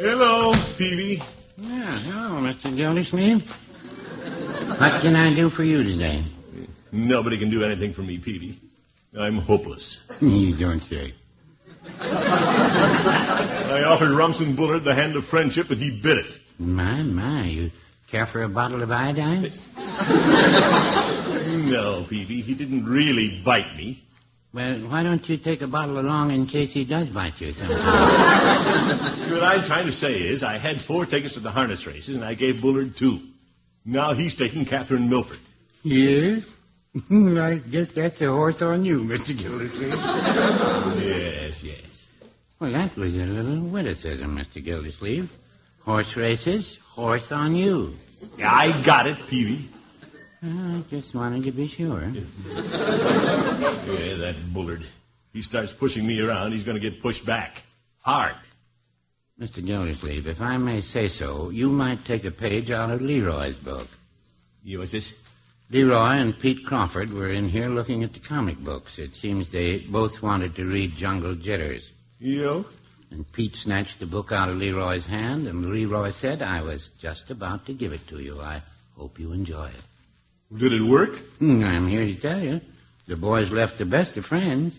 [0.00, 1.22] Hello, Peavy.
[1.58, 2.74] Yeah, hello, Mr.
[2.74, 3.42] Gildersleeve.
[4.80, 6.24] What can I do for you today?
[6.90, 8.58] Nobody can do anything for me, Peavy.
[9.14, 9.98] I'm hopeless.
[10.22, 11.12] You don't say.
[12.00, 16.34] I offered Rumson Bullard the hand of friendship, but he bit it.
[16.58, 17.70] My, my, you
[18.06, 19.52] care for a bottle of iodine?
[21.70, 24.02] No, Peavy, he didn't really bite me.
[24.52, 29.30] Well, why don't you take a bottle along in case he does bite you sometime?
[29.30, 32.24] What I'm trying to say is, I had four tickets to the harness races, and
[32.24, 33.20] I gave Bullard two.
[33.84, 35.38] Now he's taking Catherine Milford.
[35.84, 36.44] yes?
[37.10, 39.38] I guess that's a horse on you, Mr.
[39.38, 39.94] Gildersleeve.
[41.06, 42.06] Yes, yes.
[42.58, 44.62] Well, that was a little witticism, Mr.
[44.62, 45.30] Gildersleeve.
[45.84, 47.94] Horse races, horse on you.
[48.42, 49.68] I got it, Peavy.
[50.42, 52.00] Uh, I just wanted to be sure.
[52.00, 52.14] Yeah,
[54.16, 54.84] that Bullard.
[55.32, 57.62] He starts pushing me around, he's going to get pushed back.
[58.00, 58.34] Hard.
[59.38, 59.64] Mr.
[59.64, 63.88] Gildersleeve, if I may say so, you might take a page out of Leroy's book.
[64.62, 65.12] You, what's this?
[65.70, 68.98] Leroy and Pete Crawford were in here looking at the comic books.
[68.98, 71.88] It seems they both wanted to read Jungle Jitters.
[72.18, 72.64] You?
[73.10, 77.30] And Pete snatched the book out of Leroy's hand, and Leroy said, I was just
[77.30, 78.40] about to give it to you.
[78.40, 78.62] I
[78.96, 79.89] hope you enjoy it.
[80.56, 81.16] Did it work?
[81.38, 82.60] Hmm, I'm here to tell you.
[83.06, 84.76] The boys left the best of friends.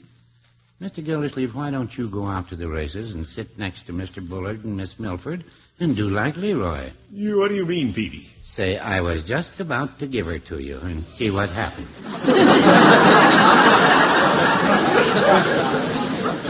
[0.81, 1.03] Mr.
[1.05, 4.27] Gildersleeve, why don't you go out to the races and sit next to Mr.
[4.27, 5.45] Bullard and Miss Milford
[5.79, 6.91] and do like Leroy?
[7.11, 8.27] You, what do you mean, Peavy?
[8.43, 11.87] Say, I was just about to give her to you and see what happened.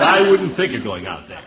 [0.04, 1.44] I wouldn't think of going out there.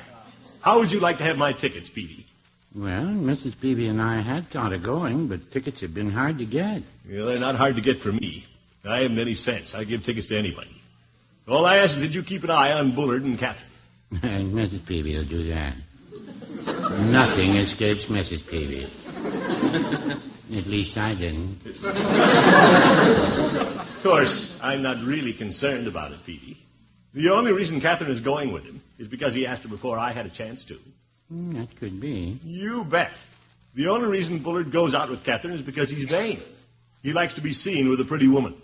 [0.60, 2.26] How would you like to have my tickets, Peavy?
[2.74, 3.60] Well, Mrs.
[3.60, 6.82] Peavy and I had thought of going, but tickets have been hard to get.
[7.08, 8.44] Well, they're not hard to get for me.
[8.84, 9.76] I haven't any sense.
[9.76, 10.74] I give tickets to anybody.
[11.46, 13.70] All I ask is that you keep an eye on Bullard and Catherine.
[14.22, 14.84] And Mrs.
[14.86, 15.74] Peavy will do that.
[17.10, 18.46] Nothing escapes Mrs.
[18.48, 18.84] Peavy.
[20.56, 21.60] At least I didn't.
[23.86, 26.58] Of course, I'm not really concerned about it, Peavy.
[27.12, 30.12] The only reason Catherine is going with him is because he asked her before I
[30.12, 30.78] had a chance to.
[31.28, 32.38] Hmm, that could be.
[32.44, 33.12] You bet.
[33.74, 36.40] The only reason Bullard goes out with Catherine is because he's vain.
[37.02, 38.54] He likes to be seen with a pretty woman.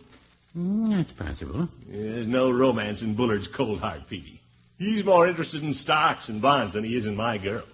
[0.53, 1.69] Hmm, that's possible.
[1.89, 4.41] There's no romance in Bullard's cold heart, Peavy.
[4.79, 7.65] He's more interested in stocks and bonds than he is in my girl.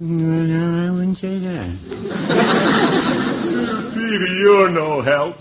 [0.00, 1.78] Well, no, I wouldn't say that.
[3.94, 5.36] Peavy, you're no help.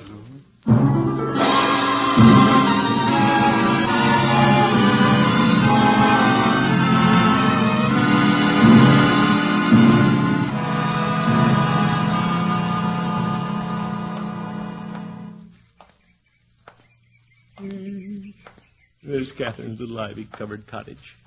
[19.38, 21.17] Catherine's little ivy-covered cottage.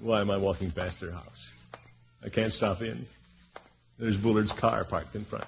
[0.00, 1.50] Why am I walking past her house?
[2.24, 3.06] I can't stop in.
[3.98, 5.44] There's Bullard's car parked in front.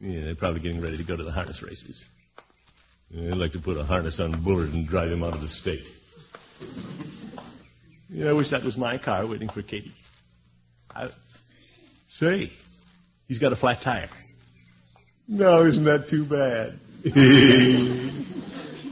[0.00, 2.04] Yeah, they're probably getting ready to go to the harness races.
[3.10, 5.48] Yeah, They'd like to put a harness on Bullard and drive him out of the
[5.48, 5.88] state.
[8.08, 9.94] Yeah, I wish that was my car waiting for Katie.
[10.94, 11.10] I...
[12.08, 12.52] Say,
[13.26, 14.08] he's got a flat tire.
[15.28, 16.78] No, isn't that too bad?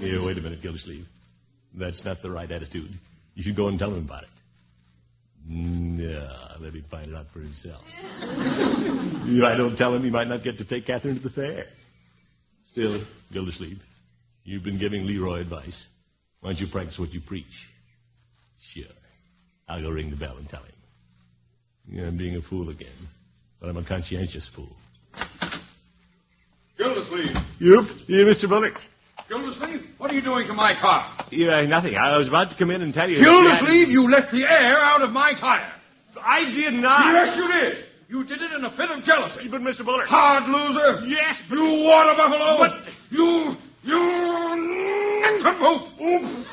[0.01, 1.07] Here, wait a minute, Gildersleeve.
[1.77, 2.91] That's not the right attitude.
[3.35, 4.29] You should go and tell him about it.
[5.47, 6.29] No,
[6.61, 7.83] let him find it out for himself.
[8.23, 11.67] if I don't tell him, he might not get to take Catherine to the fair.
[12.65, 13.83] Still, Gildersleeve,
[14.45, 15.87] you've been giving Leroy advice.
[16.41, 17.69] Why don't you practice what you preach?
[18.61, 18.85] Sure.
[19.69, 20.73] I'll go ring the bell and tell him.
[21.89, 22.89] Yeah, I'm being a fool again.
[23.61, 24.75] But I'm a conscientious fool.
[26.79, 27.37] Gildersleeve!
[27.61, 27.85] Yep.
[28.09, 28.49] Yeah, Mr.
[28.49, 28.77] Bullard.
[29.29, 31.07] Gildersleeve, what are you doing to my car?
[31.31, 31.97] Yeah, nothing.
[31.97, 33.17] I was about to come in and tell you.
[33.17, 35.73] Gildersleeve, you let the air out of my tire.
[36.23, 37.07] I did not.
[37.07, 37.85] Yes, you did.
[38.09, 39.49] You did it in a fit of jealousy.
[39.49, 39.85] But, Mr.
[39.85, 40.09] Bullard.
[40.09, 41.07] Hard loser.
[41.07, 41.57] Yes, but...
[41.57, 42.59] You water buffalo.
[42.59, 43.99] But- You, you
[45.23, 46.01] nincompoop.
[46.01, 46.49] Oof.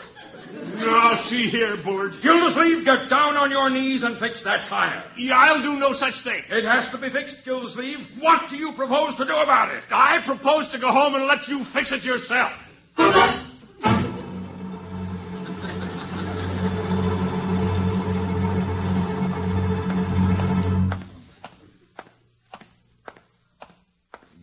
[1.12, 2.22] Now, see here, Bullard.
[2.22, 5.04] Gildersleeve, get down on your knees and fix that tire.
[5.18, 6.42] Yeah, I'll do no such thing.
[6.50, 8.00] It has to be fixed, Gildersleeve.
[8.22, 9.84] What do you propose to do about it?
[9.92, 12.54] I propose to go home and let you fix it yourself.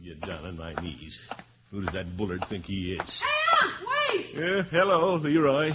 [0.05, 1.23] Get down on my knees.
[1.71, 3.23] Who does that Bullard think he is?
[3.23, 3.27] Hey,
[3.63, 4.35] Unc, wait!
[4.35, 5.75] Yeah, hello, Leroy.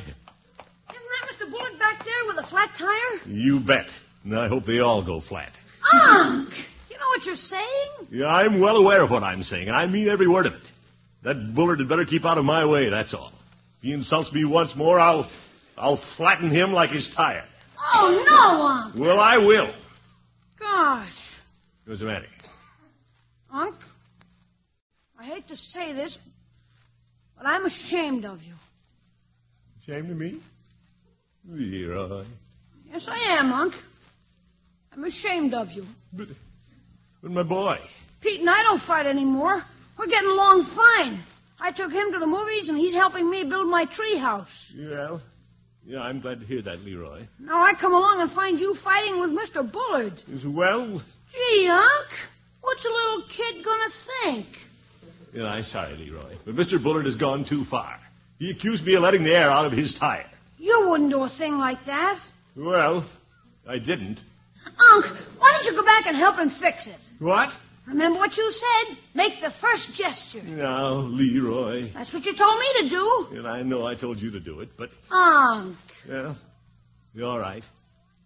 [2.23, 2.49] Isn't that Mr.
[2.49, 3.29] Bullard back there with a flat tire?
[3.31, 3.93] You bet.
[4.23, 5.51] And I hope they all go flat.
[5.93, 6.49] Unc!
[6.89, 8.07] You know what you're saying?
[8.11, 10.71] Yeah, I'm well aware of what I'm saying, and I mean every word of it.
[11.23, 13.31] That Bullard had better keep out of my way, that's all.
[13.77, 15.29] If he insults me once more, I'll
[15.77, 17.45] I'll flatten him like his tire.
[17.77, 18.95] Oh, no, Unc!
[18.95, 19.73] Well, I will.
[20.59, 21.33] Gosh.
[21.85, 22.27] What's the matter?
[23.51, 23.75] Unc,
[25.19, 26.17] I hate to say this,
[27.37, 28.53] but I'm ashamed of you.
[29.81, 30.39] Ashamed of me?
[31.47, 32.25] Leroy.
[32.91, 33.73] Yes, I am, Unc.
[34.93, 35.85] I'm ashamed of you.
[36.11, 36.27] But,
[37.21, 37.79] but my boy.
[38.21, 39.61] Pete and I don't fight anymore.
[39.97, 41.19] We're getting along fine.
[41.59, 44.71] I took him to the movies, and he's helping me build my treehouse.
[44.77, 45.21] Well,
[45.85, 47.25] yeah, I'm glad to hear that, Leroy.
[47.39, 49.69] Now I come along and find you fighting with Mr.
[49.69, 50.21] Bullard.
[50.31, 51.01] Is well,
[51.31, 52.07] Gee, Unc,
[52.61, 53.89] what's a little kid gonna
[54.23, 54.47] think?
[55.33, 56.81] yeah, I'm sorry, Leroy, but Mr.
[56.81, 57.99] Bullard has gone too far.
[58.39, 60.29] He accused me of letting the air out of his tire.
[60.63, 62.17] You wouldn't do a thing like that.
[62.55, 63.03] Well,
[63.67, 64.21] I didn't.
[64.65, 65.05] Unc,
[65.37, 67.01] why don't you go back and help him fix it?
[67.19, 67.53] What?
[67.85, 68.97] Remember what you said?
[69.13, 70.41] Make the first gesture.
[70.41, 71.91] Now, Leroy.
[71.93, 73.27] That's what you told me to do.
[73.39, 75.75] And I know I told you to do it, but, Unc.
[76.07, 76.37] well,
[77.13, 77.65] you're all right.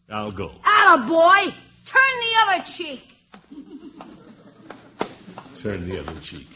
[0.07, 0.51] I'll go.
[0.63, 1.41] Atta boy.
[1.87, 3.01] Turn the other cheek.
[5.55, 6.47] Turn the other cheek.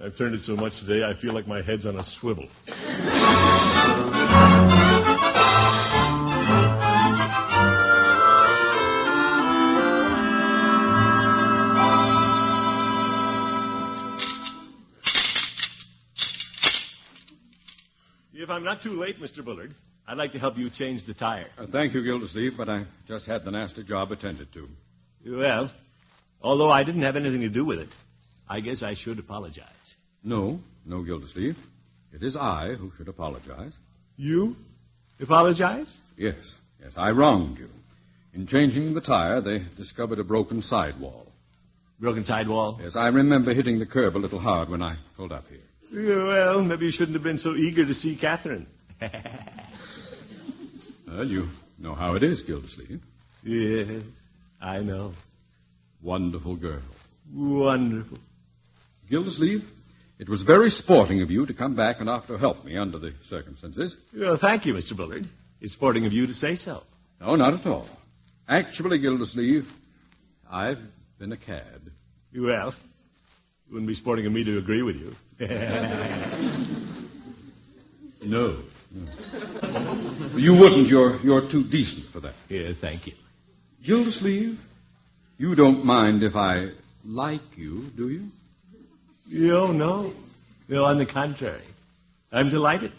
[0.00, 2.46] I've turned it so much today, I feel like my head's on a swivel.
[18.60, 19.42] I'm not too late, Mr.
[19.42, 19.74] Bullard,
[20.06, 21.46] I'd like to help you change the tire.
[21.56, 24.68] Uh, thank you, Gildersleeve, but I just had the nasty job attended to.
[25.26, 25.70] Well,
[26.42, 27.88] although I didn't have anything to do with it,
[28.46, 29.94] I guess I should apologize.
[30.22, 31.56] No, no, Gildersleeve.
[32.12, 33.72] It is I who should apologize.
[34.18, 34.56] You?
[35.18, 35.96] Apologize?
[36.18, 37.70] Yes, yes, I wronged you.
[38.34, 41.32] In changing the tire, they discovered a broken sidewall.
[41.98, 42.78] Broken sidewall?
[42.82, 45.60] Yes, I remember hitting the curb a little hard when I pulled up here.
[45.92, 48.66] Yeah, well, maybe you shouldn't have been so eager to see Catherine.
[51.06, 53.00] Well, you know how it is, Gildersleeve.
[53.42, 54.02] yes,
[54.60, 55.12] I know.
[56.00, 56.82] Wonderful girl.
[57.34, 58.18] Wonderful.
[59.08, 59.64] Gildersleeve,
[60.20, 62.98] it was very sporting of you to come back and offer to help me under
[62.98, 63.96] the circumstances.
[64.16, 64.96] Well, thank you, Mr.
[64.96, 65.28] Bullard.
[65.60, 66.84] It's sporting of you to say so.
[67.20, 67.88] No, not at all.
[68.48, 69.68] Actually, Gildersleeve,
[70.48, 70.78] I've
[71.18, 71.80] been a cad.
[72.32, 72.72] Well,
[73.66, 75.14] you wouldn't be sporting of me to agree with you.
[78.22, 78.58] No.
[80.36, 80.88] You wouldn't.
[80.88, 82.34] You're, you're too decent for that.
[82.48, 83.14] Yeah, thank you.
[83.82, 84.60] Gildersleeve,
[85.38, 86.70] you don't mind if I
[87.04, 88.30] like you, do you?
[89.30, 90.12] No, no.
[90.68, 91.64] No, on the contrary.
[92.30, 92.92] I'm delighted.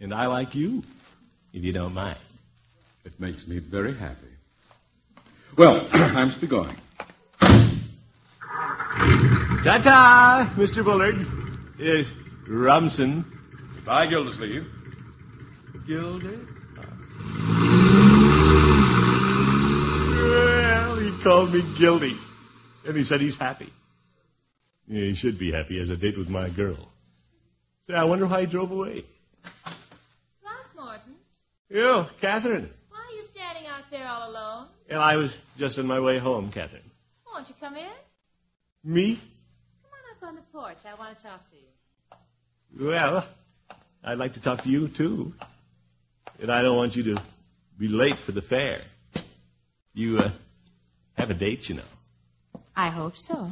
[0.00, 0.82] And I like you,
[1.52, 2.18] if you don't mind.
[3.04, 4.26] It makes me very happy.
[5.56, 6.76] Well, I'm to be going.
[9.64, 10.84] Ta-ta, Mr.
[10.84, 11.16] Bullard.
[11.78, 12.12] Yes,
[12.46, 13.24] Rumson.
[13.76, 14.66] Goodbye, Gildersleeve.
[15.86, 16.38] Gilder?
[20.14, 22.14] Well, he called me guilty.
[22.86, 23.72] And he said he's happy.
[24.86, 25.74] Yeah, he should be happy.
[25.74, 26.88] He has a date with my girl.
[27.86, 29.04] Say, I wonder why he drove away.
[30.42, 31.14] Throckmorton,
[31.68, 32.70] Yo, oh, Catherine.
[32.90, 34.68] why are you standing out there all alone?
[34.88, 36.82] Well, I was just on my way home, Catherine.
[37.26, 37.90] Won't you come in?
[38.84, 39.20] Me?
[40.28, 40.76] On the porch.
[40.84, 42.86] I want to talk to you.
[42.86, 43.26] Well,
[44.04, 45.32] I'd like to talk to you, too.
[46.38, 47.22] And I don't want you to
[47.78, 48.82] be late for the fair.
[49.94, 50.30] You, uh,
[51.14, 52.60] have a date, you know.
[52.76, 53.50] I hope so.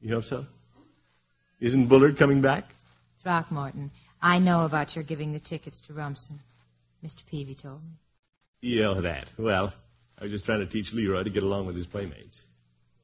[0.00, 0.46] You hope so?
[1.58, 2.66] Isn't Bullard coming back?
[3.24, 3.90] Throckmorton,
[4.22, 6.38] I know about your giving the tickets to Rumson.
[7.04, 7.26] Mr.
[7.28, 7.90] Peavy told me.
[8.60, 9.32] Yeah, that.
[9.36, 9.74] Well,
[10.16, 12.42] I was just trying to teach Leroy to get along with his playmates.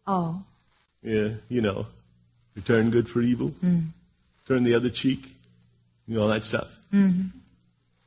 [0.06, 0.44] Oh.
[1.02, 1.86] Yeah, you know.
[2.56, 3.52] Return good for evil.
[3.62, 3.88] Mm.
[4.48, 5.20] Turn the other cheek.
[6.06, 6.68] You know, all that stuff.
[6.90, 7.22] hmm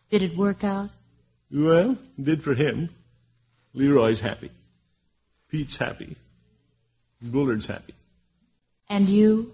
[0.09, 0.89] Did it work out?
[1.53, 2.89] Well, it did for him.
[3.73, 4.51] Leroy's happy.
[5.49, 6.15] Pete's happy.
[7.21, 7.93] Bullard's happy.
[8.89, 9.51] And you?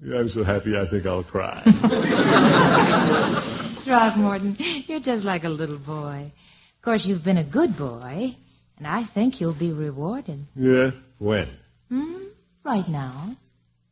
[0.00, 1.62] Yeah, I'm so happy I think I'll cry.
[3.84, 4.56] Throckmorton,
[4.86, 6.32] you're just like a little boy.
[6.78, 8.36] Of course, you've been a good boy,
[8.76, 10.40] and I think you'll be rewarded.
[10.56, 10.90] yeah?
[11.18, 11.48] When?
[11.88, 12.24] Hmm?
[12.64, 13.34] Right now.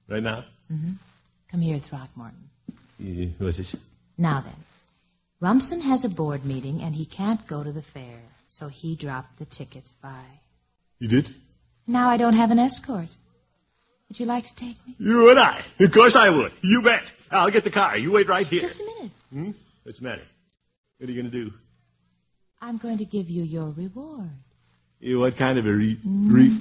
[0.08, 0.44] Right now?
[0.68, 0.92] hmm
[1.50, 2.48] Come here, Throckmorton.
[2.98, 3.76] Yeah, what's this?
[4.16, 4.56] Now then,
[5.40, 9.38] Rumson has a board meeting, and he can't go to the fair, so he dropped
[9.38, 10.22] the tickets by.
[10.98, 11.28] You did?
[11.86, 13.08] Now I don't have an escort.
[14.08, 14.94] Would you like to take me?
[14.98, 15.62] You and I.
[15.80, 16.52] Of course I would.
[16.62, 17.10] You bet.
[17.30, 17.96] I'll get the car.
[17.96, 18.60] You wait right here.
[18.60, 19.12] Just a minute.
[19.30, 19.50] Hmm?
[19.82, 20.22] What's the matter?
[20.98, 21.52] What are you going to do?
[22.60, 24.30] I'm going to give you your reward.
[25.00, 25.98] You, what kind of a re...
[26.04, 26.60] re...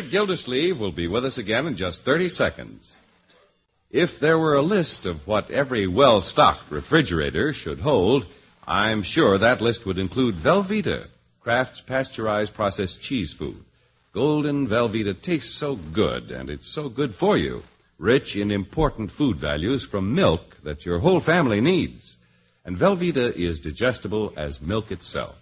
[0.00, 2.94] great Gildersleeve will be with us again in just 30 seconds.
[3.90, 8.26] If there were a list of what every well stocked refrigerator should hold,
[8.66, 11.06] I'm sure that list would include Velveeta,
[11.40, 13.64] Kraft's pasteurized processed cheese food.
[14.12, 17.62] Golden Velveeta tastes so good, and it's so good for you.
[17.98, 22.18] Rich in important food values from milk that your whole family needs.
[22.66, 25.36] And Velveeta is digestible as milk itself.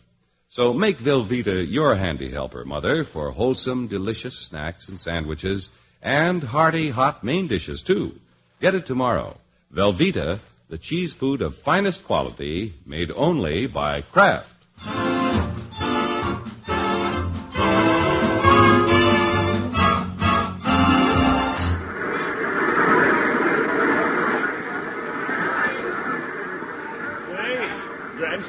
[0.55, 5.69] So make Velveeta your handy helper, Mother, for wholesome, delicious snacks and sandwiches
[6.01, 8.21] and hearty, hot main dishes, too.
[8.61, 9.37] Get it tomorrow.
[9.75, 10.39] Velveeta,
[10.69, 14.54] the cheese food of finest quality, made only by Kraft.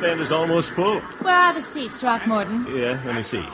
[0.05, 0.99] Grandstand is almost full.
[1.21, 2.67] Where are the seats, Throckmorton?
[2.75, 3.45] Yeah, let me see.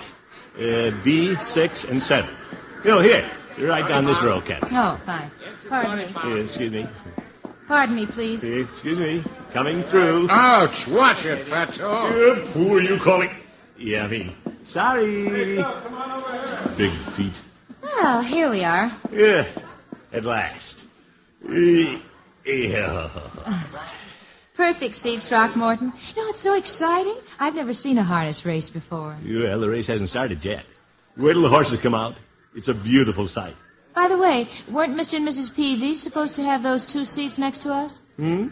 [0.60, 2.36] Uh, B, six, and seven.
[2.84, 3.30] You know, here.
[3.60, 4.76] Right down this row, Captain.
[4.76, 5.30] Oh, fine.
[5.70, 6.14] Pardon me.
[6.14, 6.88] Yeah, excuse me.
[7.68, 8.44] Pardon me, please.
[8.44, 9.24] Excuse me.
[9.54, 10.28] Coming through.
[10.30, 10.88] Ouch!
[10.88, 11.84] Watch it, Fatso.
[11.84, 13.30] Uh, who are you calling?
[13.78, 14.36] Yeah, me.
[14.66, 15.58] Sorry.
[16.78, 17.40] Big feet.
[17.82, 18.92] Well, here we are.
[19.12, 19.48] Yeah,
[20.12, 20.88] at last.
[21.48, 22.00] Yeah.
[24.62, 25.92] Perfect seats, Throckmorton.
[26.16, 27.18] You know, it's so exciting.
[27.40, 29.18] I've never seen a harness race before.
[29.28, 30.66] Well, the race hasn't started yet.
[31.18, 32.14] Wait till the horses come out.
[32.56, 33.56] It's a beautiful sight.
[33.96, 35.16] By the way, weren't Mr.
[35.16, 35.52] and Mrs.
[35.56, 38.04] Peavy supposed to have those two seats next to us?
[38.18, 38.50] Hmm?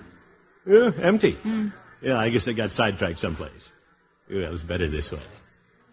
[0.66, 1.34] Yeah, empty.
[1.34, 1.68] Hmm.
[2.02, 3.72] Yeah, I guess they got sidetracked someplace.
[4.32, 5.22] Well, it's better this way.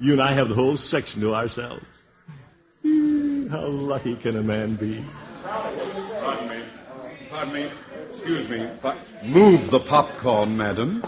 [0.01, 1.85] You and I have the whole section to ourselves.
[2.81, 5.05] Hmm, How lucky can a man be?
[5.45, 6.65] Pardon me.
[7.29, 7.71] Pardon me.
[8.27, 8.69] Excuse me.
[8.83, 11.01] But move the popcorn, madam.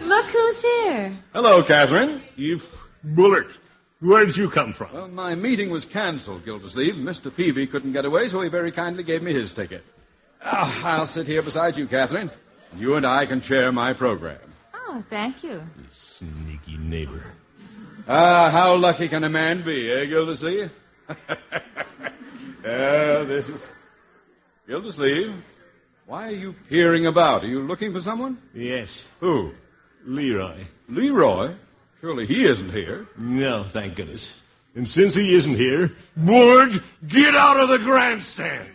[0.00, 1.18] Look who's here.
[1.32, 2.22] Hello, Catherine.
[2.36, 2.60] You
[3.02, 3.48] Bullard.
[3.98, 4.92] Where did you come from?
[4.92, 6.94] Well, my meeting was canceled, Gildersleeve.
[6.94, 7.34] Mr.
[7.34, 9.82] Peavy couldn't get away, so he very kindly gave me his ticket.
[10.40, 12.30] Ah, I'll sit here beside you, Catherine.
[12.76, 14.38] You and I can share my program.
[14.72, 15.62] Oh, thank you.
[15.92, 17.24] Sneaky neighbor.
[18.06, 20.70] Ah, how lucky can a man be, eh, Gildersleeve?
[22.64, 23.66] Yeah, this is.
[24.66, 25.34] Gildersleeve,
[26.06, 27.44] why are you peering about?
[27.44, 28.38] Are you looking for someone?
[28.54, 29.06] Yes.
[29.20, 29.52] Who?
[30.06, 30.64] Leroy.
[30.88, 31.54] Leroy?
[32.00, 33.06] Surely he isn't here.
[33.18, 34.40] No, thank goodness.
[34.74, 38.68] And since he isn't here, Bullard, get out of the grandstand.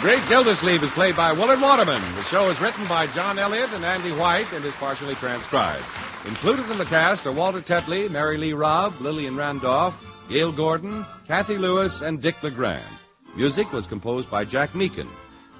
[0.00, 2.00] Great Gildersleeve is played by Willard Waterman.
[2.14, 5.84] The show is written by John Elliott and Andy White and is partially transcribed.
[6.26, 9.94] Included in the cast are Walter Tetley, Mary Lee Robb, Lillian Randolph,
[10.30, 12.96] Gale Gordon, Kathy Lewis, and Dick LeGrand.
[13.36, 15.06] Music was composed by Jack Meakin.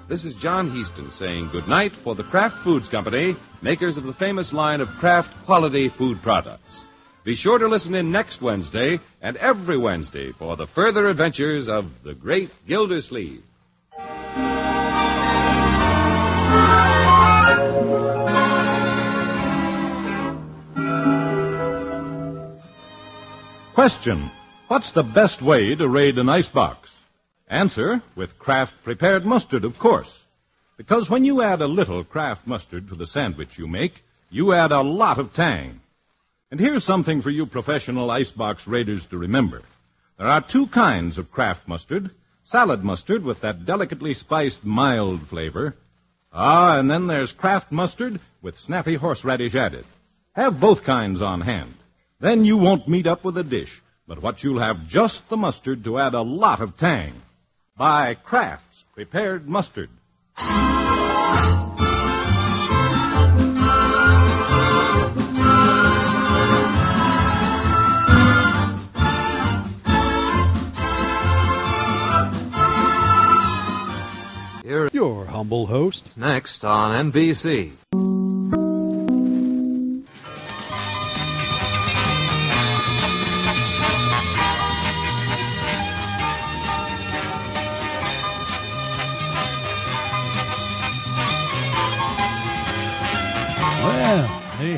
[0.09, 4.13] This is John Heaston saying good night for the Kraft Foods Company, makers of the
[4.13, 6.83] famous line of Kraft quality food products.
[7.23, 11.85] Be sure to listen in next Wednesday and every Wednesday for the further adventures of
[12.03, 13.43] the Great Gildersleeve.
[23.73, 24.29] Question
[24.67, 26.93] What's the best way to raid an icebox?
[27.47, 30.25] Answer with Kraft prepared mustard, of course.
[30.75, 34.73] Because when you add a little Kraft mustard to the sandwich you make, you add
[34.73, 35.79] a lot of tang.
[36.51, 39.61] And here's something for you professional icebox raiders to remember.
[40.17, 42.11] There are two kinds of Kraft mustard.
[42.43, 45.77] Salad mustard with that delicately spiced mild flavor.
[46.33, 49.85] Ah, and then there's Kraft mustard with snappy horseradish added.
[50.33, 51.75] Have both kinds on hand.
[52.21, 55.83] Then you won't meet up with a dish, but what you'll have just the mustard
[55.85, 57.19] to add a lot of tang.
[57.75, 59.89] Buy Kraft's prepared mustard.
[74.93, 76.15] Your humble host.
[76.15, 77.71] Next on NBC.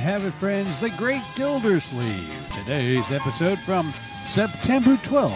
[0.04, 0.78] Have it, friends.
[0.80, 2.50] The Great Gildersleeve.
[2.54, 3.94] Today's episode from
[4.26, 5.32] September 12th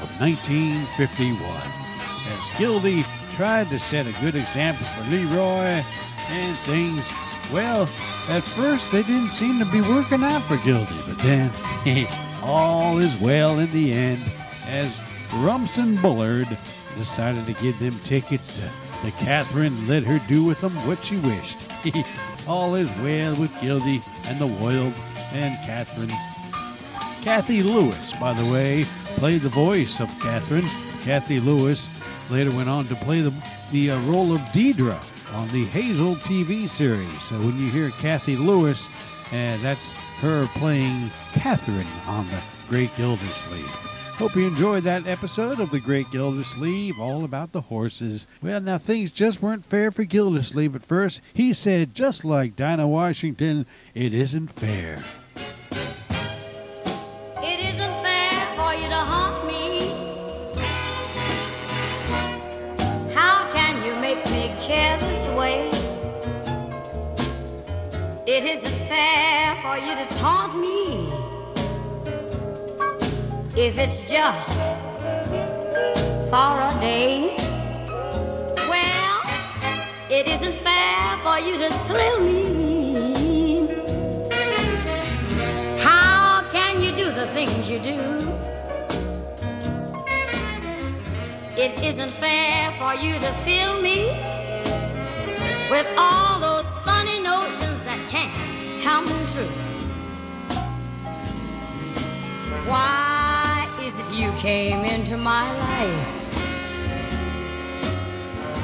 [0.00, 1.42] of 1951.
[1.42, 3.02] As Gildy
[3.34, 5.82] tried to set a good example for Leroy
[6.30, 7.12] and things,
[7.52, 7.82] well,
[8.30, 11.50] at first they didn't seem to be working out for Gildy, but then
[12.44, 14.22] all is well in the end
[14.68, 15.00] as
[15.38, 16.46] Rumson Bullard
[16.96, 18.70] decided to give them tickets to
[19.04, 21.58] the Catherine let her do with them what she wished.
[22.48, 24.94] All is well with Gildy and the Woiled
[25.32, 26.10] and Catherine.
[27.22, 28.84] Kathy Lewis, by the way,
[29.16, 30.66] played the voice of Catherine.
[31.04, 31.88] Kathy Lewis
[32.30, 33.32] later went on to play the,
[33.72, 34.98] the uh, role of Deidre
[35.34, 37.22] on the Hazel TV series.
[37.22, 38.88] So when you hear Kathy Lewis,
[39.32, 43.95] uh, that's her playing Catherine on the Great Gildersleeve.
[44.18, 48.26] Hope you enjoyed that episode of The Great Gildersleeve, all about the horses.
[48.42, 51.20] Well, now things just weren't fair for Gildersleeve at first.
[51.34, 55.02] He said, just like Dinah Washington, it isn't fair.
[57.42, 59.90] It isn't fair for you to haunt me.
[63.12, 65.68] How can you make me care this way?
[68.26, 70.85] It isn't fair for you to taunt me.
[73.58, 74.62] If it's just
[76.28, 77.34] for a day.
[78.68, 79.22] Well,
[80.10, 83.66] it isn't fair for you to thrill me.
[85.80, 87.98] How can you do the things you do?
[91.56, 94.08] It isn't fair for you to fill me
[95.70, 99.48] with all those funny notions that can't come true.
[102.68, 103.15] Why
[104.16, 106.08] you came into my life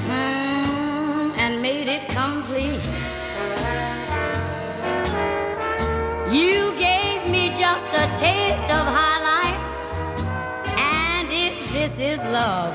[0.07, 2.99] mm, and made it complete.
[6.33, 9.63] You gave me just a taste of high life,
[10.79, 12.75] and if this is love,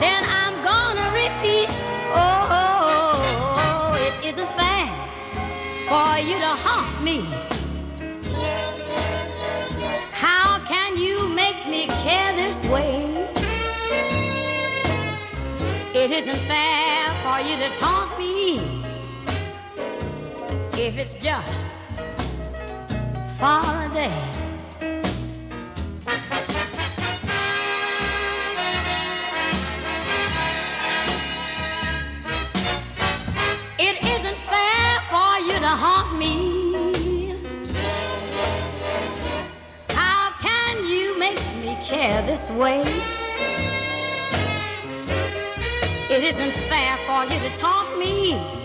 [0.00, 1.68] then I'm gonna repeat.
[2.14, 4.88] Oh, oh, oh, oh it isn't fair
[5.86, 7.55] for you to haunt me.
[12.70, 13.28] Way?
[15.94, 18.58] It isn't fair for you to taunt me
[20.78, 21.72] if it's just
[23.38, 24.22] for a day.
[33.78, 36.55] It isn't fair for you to haunt me.
[41.88, 42.80] Care this way?
[46.10, 48.55] It isn't fair for you to taunt me.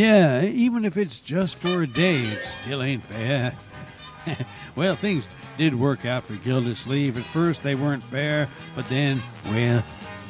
[0.00, 3.52] Yeah, even if it's just for a day, it still ain't fair.
[4.74, 7.18] well, things did work out for Gildersleeve.
[7.18, 9.20] At first, they weren't fair, but then,
[9.50, 9.84] well,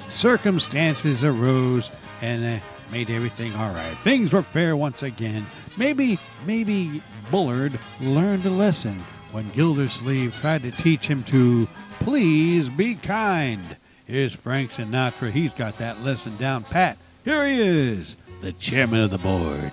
[0.08, 3.96] circumstances arose and uh, made everything all right.
[3.98, 5.46] Things were fair once again.
[5.78, 7.00] Maybe, maybe
[7.30, 8.98] Bullard learned a lesson
[9.30, 11.68] when Gildersleeve tried to teach him to
[12.00, 13.76] please be kind.
[14.04, 15.30] Here's Frank Sinatra.
[15.30, 16.98] He's got that lesson down pat.
[17.24, 19.70] Here he is, the chairman of the board.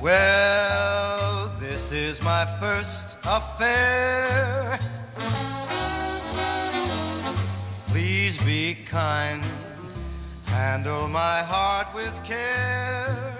[0.00, 4.78] Well, this is my first affair.
[7.88, 9.44] Please be kind,
[10.46, 13.36] handle my heart with care.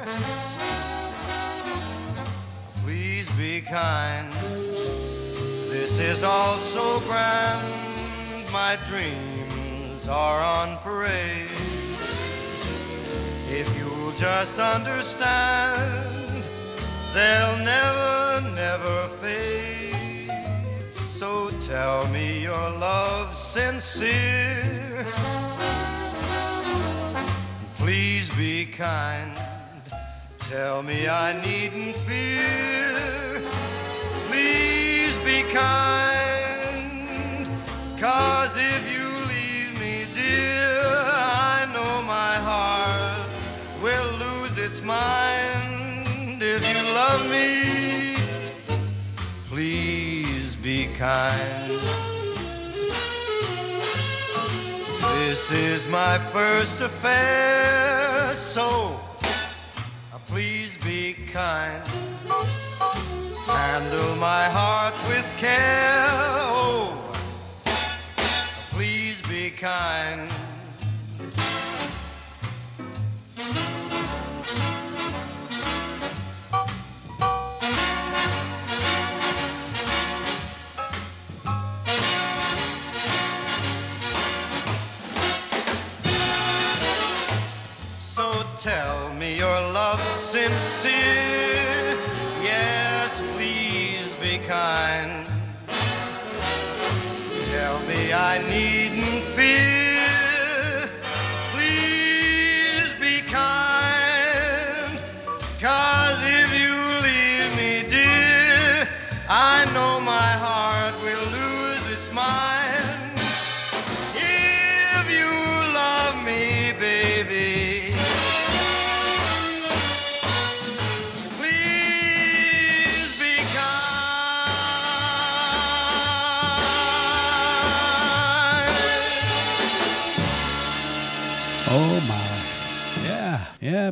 [2.83, 4.33] Please be kind,
[5.71, 8.53] this is all so grand.
[8.53, 11.60] My dreams are on parade.
[13.61, 16.49] If you'll just understand,
[17.13, 20.33] they'll never, never fade.
[20.95, 25.05] So tell me your love's sincere.
[27.77, 29.37] Please be kind.
[30.49, 33.43] Tell me I needn't fear.
[34.31, 37.47] Please be kind.
[38.01, 39.00] Cause if you
[51.01, 51.81] kind.
[55.15, 59.01] This is my first affair, so
[60.13, 61.83] uh, please be kind.
[63.47, 66.05] Handle my heart with care.
[66.53, 66.93] Oh,
[68.69, 70.31] please be kind.
[98.13, 98.80] I needn't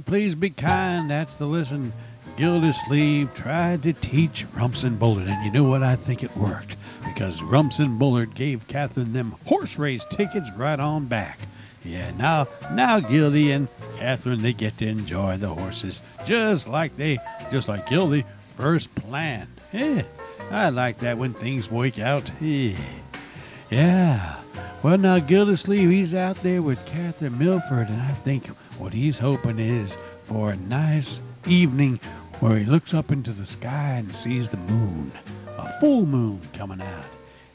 [0.08, 1.10] please be kind.
[1.10, 1.92] That's the lesson
[2.38, 5.28] Gildersleeve tried to teach Rumson Bullard.
[5.28, 5.82] And you know what?
[5.82, 6.76] I think it worked.
[7.06, 11.38] Because Rumson Bullard gave Catherine them horse race tickets right on back.
[11.84, 17.18] Yeah, now now Gildy and Catherine they get to enjoy the horses just like they
[17.52, 18.24] just like Gildy
[18.56, 19.48] first planned.
[19.72, 20.02] Yeah.
[20.50, 22.28] I like that when things work out.
[22.40, 22.76] Yeah.
[23.70, 24.36] Yeah.
[24.82, 28.48] Well, now Gildersleeve, he's out there with Catherine Milford, and I think
[28.78, 31.98] what he's hoping is for a nice evening
[32.40, 35.10] where he looks up into the sky and sees the moon,
[35.58, 37.08] a full moon coming out,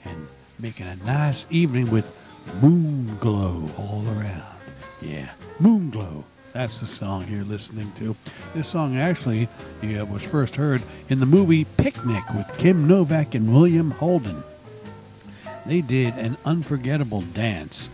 [0.06, 0.28] and
[0.60, 2.20] making a nice evening with
[2.62, 4.44] moon glow all around.
[5.02, 6.26] Yeah, moon glow.
[6.52, 8.16] That's the song you're listening to.
[8.54, 9.48] This song actually
[9.82, 14.44] yeah, was first heard in the movie Picnic with Kim Novak and William Holden.
[15.66, 17.90] they did an unforgettable dance.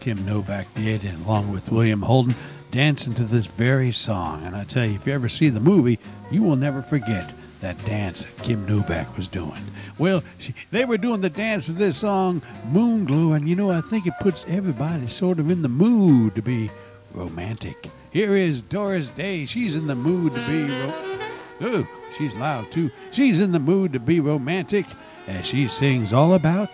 [0.00, 2.34] Kim Novak did, and along with William Holden,
[2.70, 4.42] dancing to this very song.
[4.44, 5.98] And I tell you, if you ever see the movie,
[6.30, 9.60] you will never forget that dance that Kim Novak was doing.
[9.98, 12.40] Well, she, they were doing the dance of this song,
[12.72, 16.34] Moon Glow, and you know, I think it puts everybody sort of in the mood
[16.36, 16.70] to be
[17.12, 17.88] romantic.
[18.10, 19.44] Here is Doris Day.
[19.44, 20.64] She's in the mood to be.
[20.64, 22.90] Ro- Ooh, she's loud too.
[23.10, 24.86] She's in the mood to be romantic
[25.26, 26.70] as she sings all about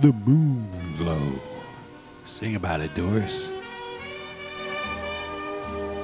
[0.00, 0.66] the moon
[0.98, 1.32] glow.
[2.42, 3.48] Sing about it, Doris.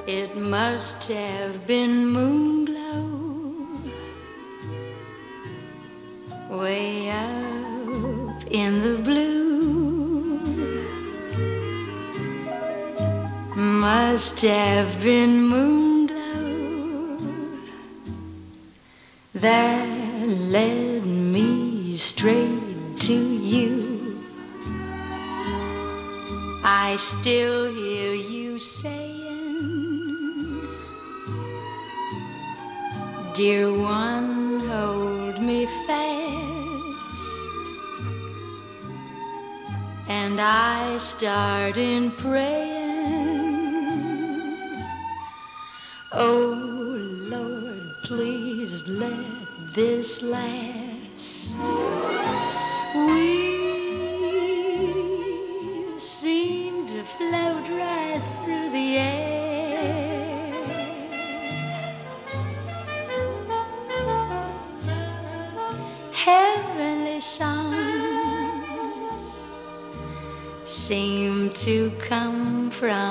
[0.07, 3.77] It must have been moon glow
[6.49, 10.39] way up in the blue.
[13.57, 17.17] Must have been moon glow
[19.33, 23.78] that led me straight to you.
[26.91, 29.21] I still hear you saying,
[33.35, 37.37] Dear one, hold me fast.
[40.07, 42.81] And I start in praying,
[46.11, 46.57] Oh
[47.29, 51.55] Lord, please let this last.
[52.95, 53.38] We
[72.79, 73.08] from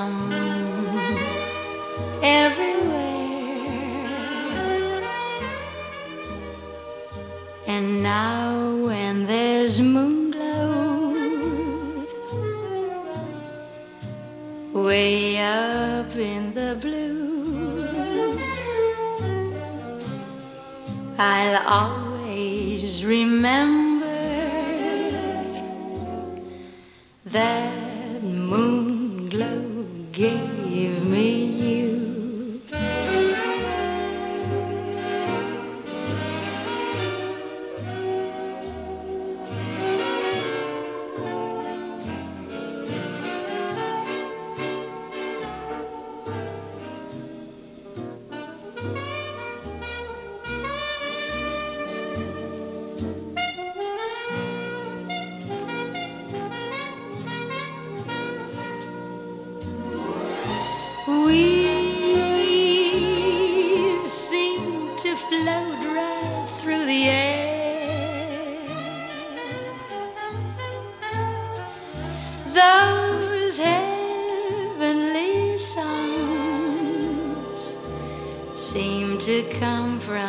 [79.59, 80.28] come from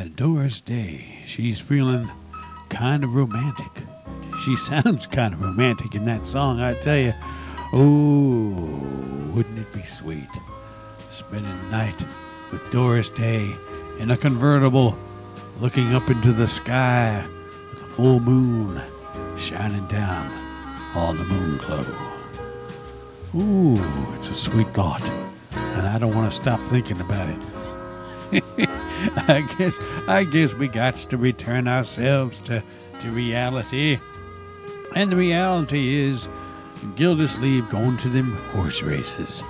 [0.00, 1.04] Yeah, Doris Day.
[1.26, 2.10] She's feeling
[2.70, 3.82] kind of romantic.
[4.42, 7.12] She sounds kind of romantic in that song, I tell you.
[7.74, 8.48] Oh,
[9.34, 10.30] wouldn't it be sweet?
[11.10, 12.02] Spending the night
[12.50, 13.46] with Doris Day
[13.98, 14.96] in a convertible,
[15.60, 17.22] looking up into the sky
[17.70, 18.80] with a full moon
[19.36, 20.26] shining down
[20.94, 21.84] on the moon glow.
[23.34, 25.02] Ooh, it's a sweet thought,
[25.52, 27.59] and I don't want to stop thinking about it.
[29.28, 29.76] I guess
[30.08, 32.62] I guess we got to return ourselves to,
[33.00, 33.98] to reality.
[34.94, 36.28] And the reality is
[36.96, 39.42] Gildersleeve going to them horse races.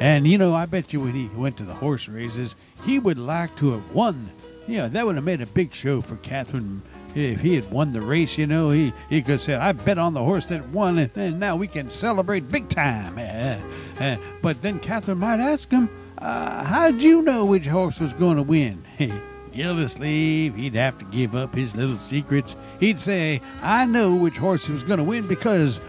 [0.00, 3.18] And you know, I bet you when he went to the horse races, he would
[3.18, 4.30] like to have won.
[4.66, 6.82] Yeah, that would have made a big show for Catherine
[7.14, 10.14] if he had won the race, you know, he, he could say, I bet on
[10.14, 13.18] the horse that won, and, and now we can celebrate big time.
[13.18, 13.60] Uh,
[14.04, 15.88] uh, but then Catherine might ask him,
[16.20, 18.84] uh, How'd you know which horse was going to win?
[19.52, 22.56] Gildersleeve, he'd have to give up his little secrets.
[22.80, 25.80] He'd say, I know which horse was going to win because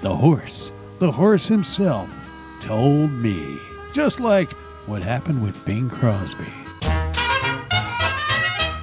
[0.00, 2.08] the horse, the horse himself,
[2.60, 3.58] told me.
[3.92, 4.50] Just like
[4.86, 6.46] what happened with Bing Crosby.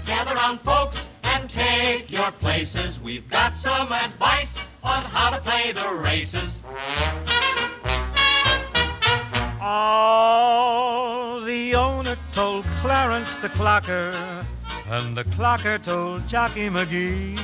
[0.06, 3.02] Gather round, folks, and take your places.
[3.02, 6.64] We've got some advice on how to play the races.
[9.62, 14.46] Oh, the owner told Clarence the clocker,
[14.88, 17.38] and the clocker told Jockey McGee.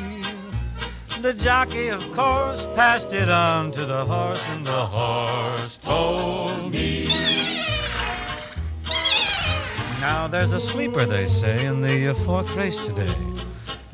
[1.22, 7.10] The jockey, of course, passed it on to the horse, and the horse told me.
[10.00, 13.16] Now there's a sleeper, they say, in the fourth race today.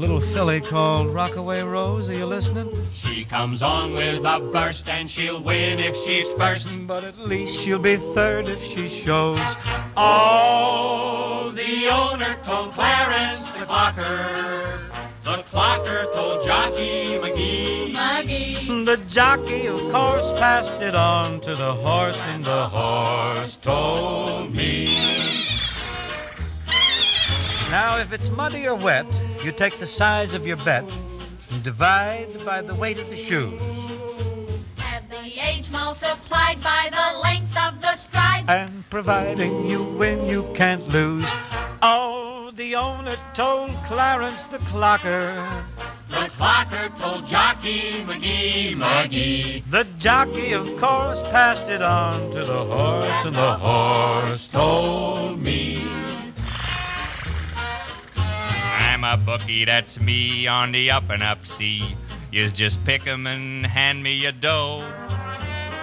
[0.02, 2.68] Little filly called Rockaway Rose, are you listening?
[2.92, 6.70] She comes on with a burst and she'll win if she's first.
[6.88, 9.38] But at least she'll be third if she shows.
[9.96, 14.80] Oh, The owner told Clarence the clocker.
[15.24, 17.94] The clocker told Jockey McGee.
[17.94, 18.86] McGee.
[18.88, 24.86] the jockey, of course, passed it on to the horse, and the horse told me.
[27.70, 29.06] Now, if it's muddy or wet,
[29.44, 30.86] you take the size of your bet
[31.52, 33.62] and divide by the weight of the shoes.
[34.78, 38.46] Have the age multiplied by the length of the stride.
[38.48, 41.30] And providing you win, you can't lose.
[41.82, 45.64] Oh, the owner told Clarence the clocker.
[46.10, 48.76] The clocker told Jockey McGee.
[48.76, 49.64] McGee.
[49.72, 55.71] The jockey, of course, passed it on to the horse, and the horse told me.
[59.04, 61.96] I'm a bookie, that's me on the up and up see.
[62.32, 64.86] Yous just pick 'em and hand me your dough.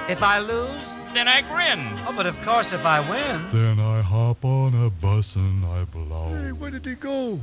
[0.08, 1.98] If I lose, then I grin.
[2.06, 3.48] Oh, but of course, if I win.
[3.50, 6.28] Then I hop on a bus and I blow.
[6.28, 7.40] Hey, where did he go?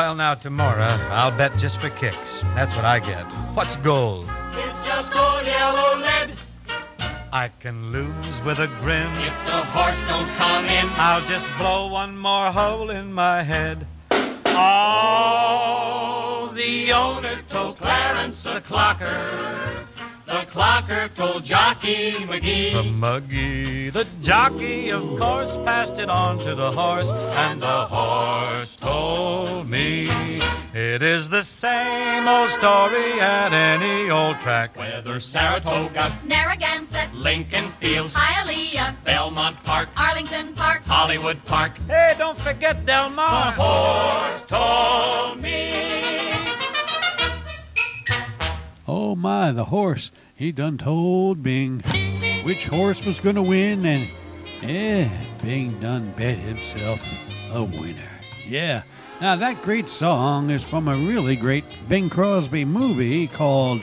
[0.00, 2.40] Well, now, tomorrow, I'll bet just for kicks.
[2.54, 3.26] That's what I get.
[3.52, 4.30] What's gold?
[4.54, 6.30] It's just old yellow lead.
[7.30, 9.12] I can lose with a grin.
[9.18, 13.86] If the horse don't come in, I'll just blow one more hole in my head.
[14.46, 19.84] Oh, the owner told Clarence the clocker.
[20.30, 22.72] The clocker told Jockey McGee.
[22.72, 28.76] The muggy, the jockey, of course, passed it on to the horse, and the horse
[28.76, 30.08] told me
[30.72, 34.76] it is the same old story at any old track.
[34.76, 42.86] Whether Saratoga, Narragansett, Lincoln Fields, Hialeah, Belmont Park, Arlington Park, Hollywood Park, Hey, don't forget
[42.86, 43.46] Del Mar.
[43.46, 46.59] the horse told me.
[48.92, 50.10] Oh my, the horse.
[50.34, 51.78] He done told Bing
[52.42, 54.10] which horse was going to win, and
[54.60, 55.08] yeah,
[55.44, 57.00] Bing done bet himself
[57.54, 58.10] a winner.
[58.48, 58.82] Yeah.
[59.20, 63.80] Now, that great song is from a really great Bing Crosby movie called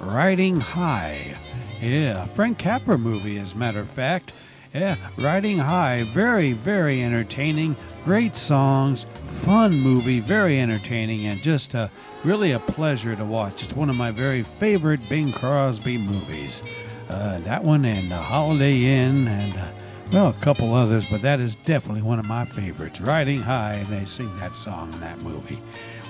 [0.00, 1.34] Riding High.
[1.82, 4.32] Yeah, a Frank Capra movie, as a matter of fact.
[4.76, 7.76] Yeah, Riding High, very, very entertaining.
[8.04, 9.04] Great songs,
[9.40, 11.88] fun movie, very entertaining, and just uh,
[12.24, 13.62] really a pleasure to watch.
[13.62, 16.62] It's one of my very favorite Bing Crosby movies.
[17.08, 19.66] Uh, that one and uh, Holiday Inn and, uh,
[20.12, 23.00] well, a couple others, but that is definitely one of my favorites.
[23.00, 25.58] Riding High, and they sing that song in that movie.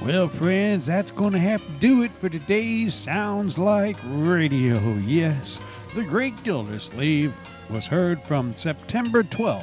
[0.03, 4.77] Well, friends, that's going to have to do it for today's Sounds Like Radio.
[5.05, 5.61] Yes,
[5.95, 7.33] the Great Gildersleeve
[7.71, 9.62] was heard from September 12th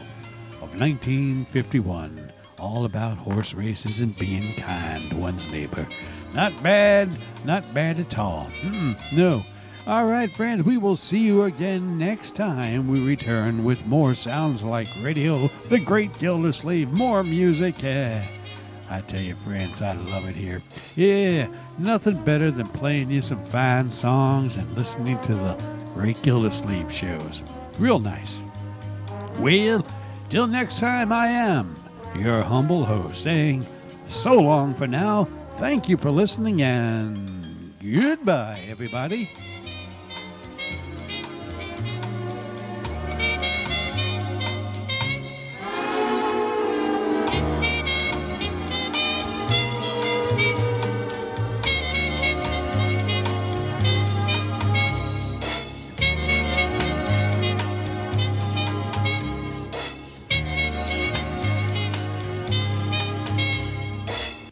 [0.62, 2.32] of 1951.
[2.60, 5.86] All about horse races and being kind to one's neighbor.
[6.34, 7.10] Not bad,
[7.46, 8.46] not bad at all.
[8.62, 9.42] Mm, no.
[9.86, 14.64] All right, friends, we will see you again next time we return with more Sounds
[14.64, 17.84] Like Radio, the Great Gildersleeve, more music.
[17.84, 18.26] Eh,
[18.90, 20.62] I tell you, friends, I love it here.
[20.96, 21.48] Yeah,
[21.78, 27.44] nothing better than playing you some fine songs and listening to the Great Gildersleeve shows.
[27.80, 28.42] Real nice.
[29.40, 29.86] Well,
[30.30, 31.76] till next time, I am
[32.16, 33.66] your humble host saying
[34.08, 35.28] so long for now.
[35.58, 39.30] Thank you for listening and goodbye, everybody.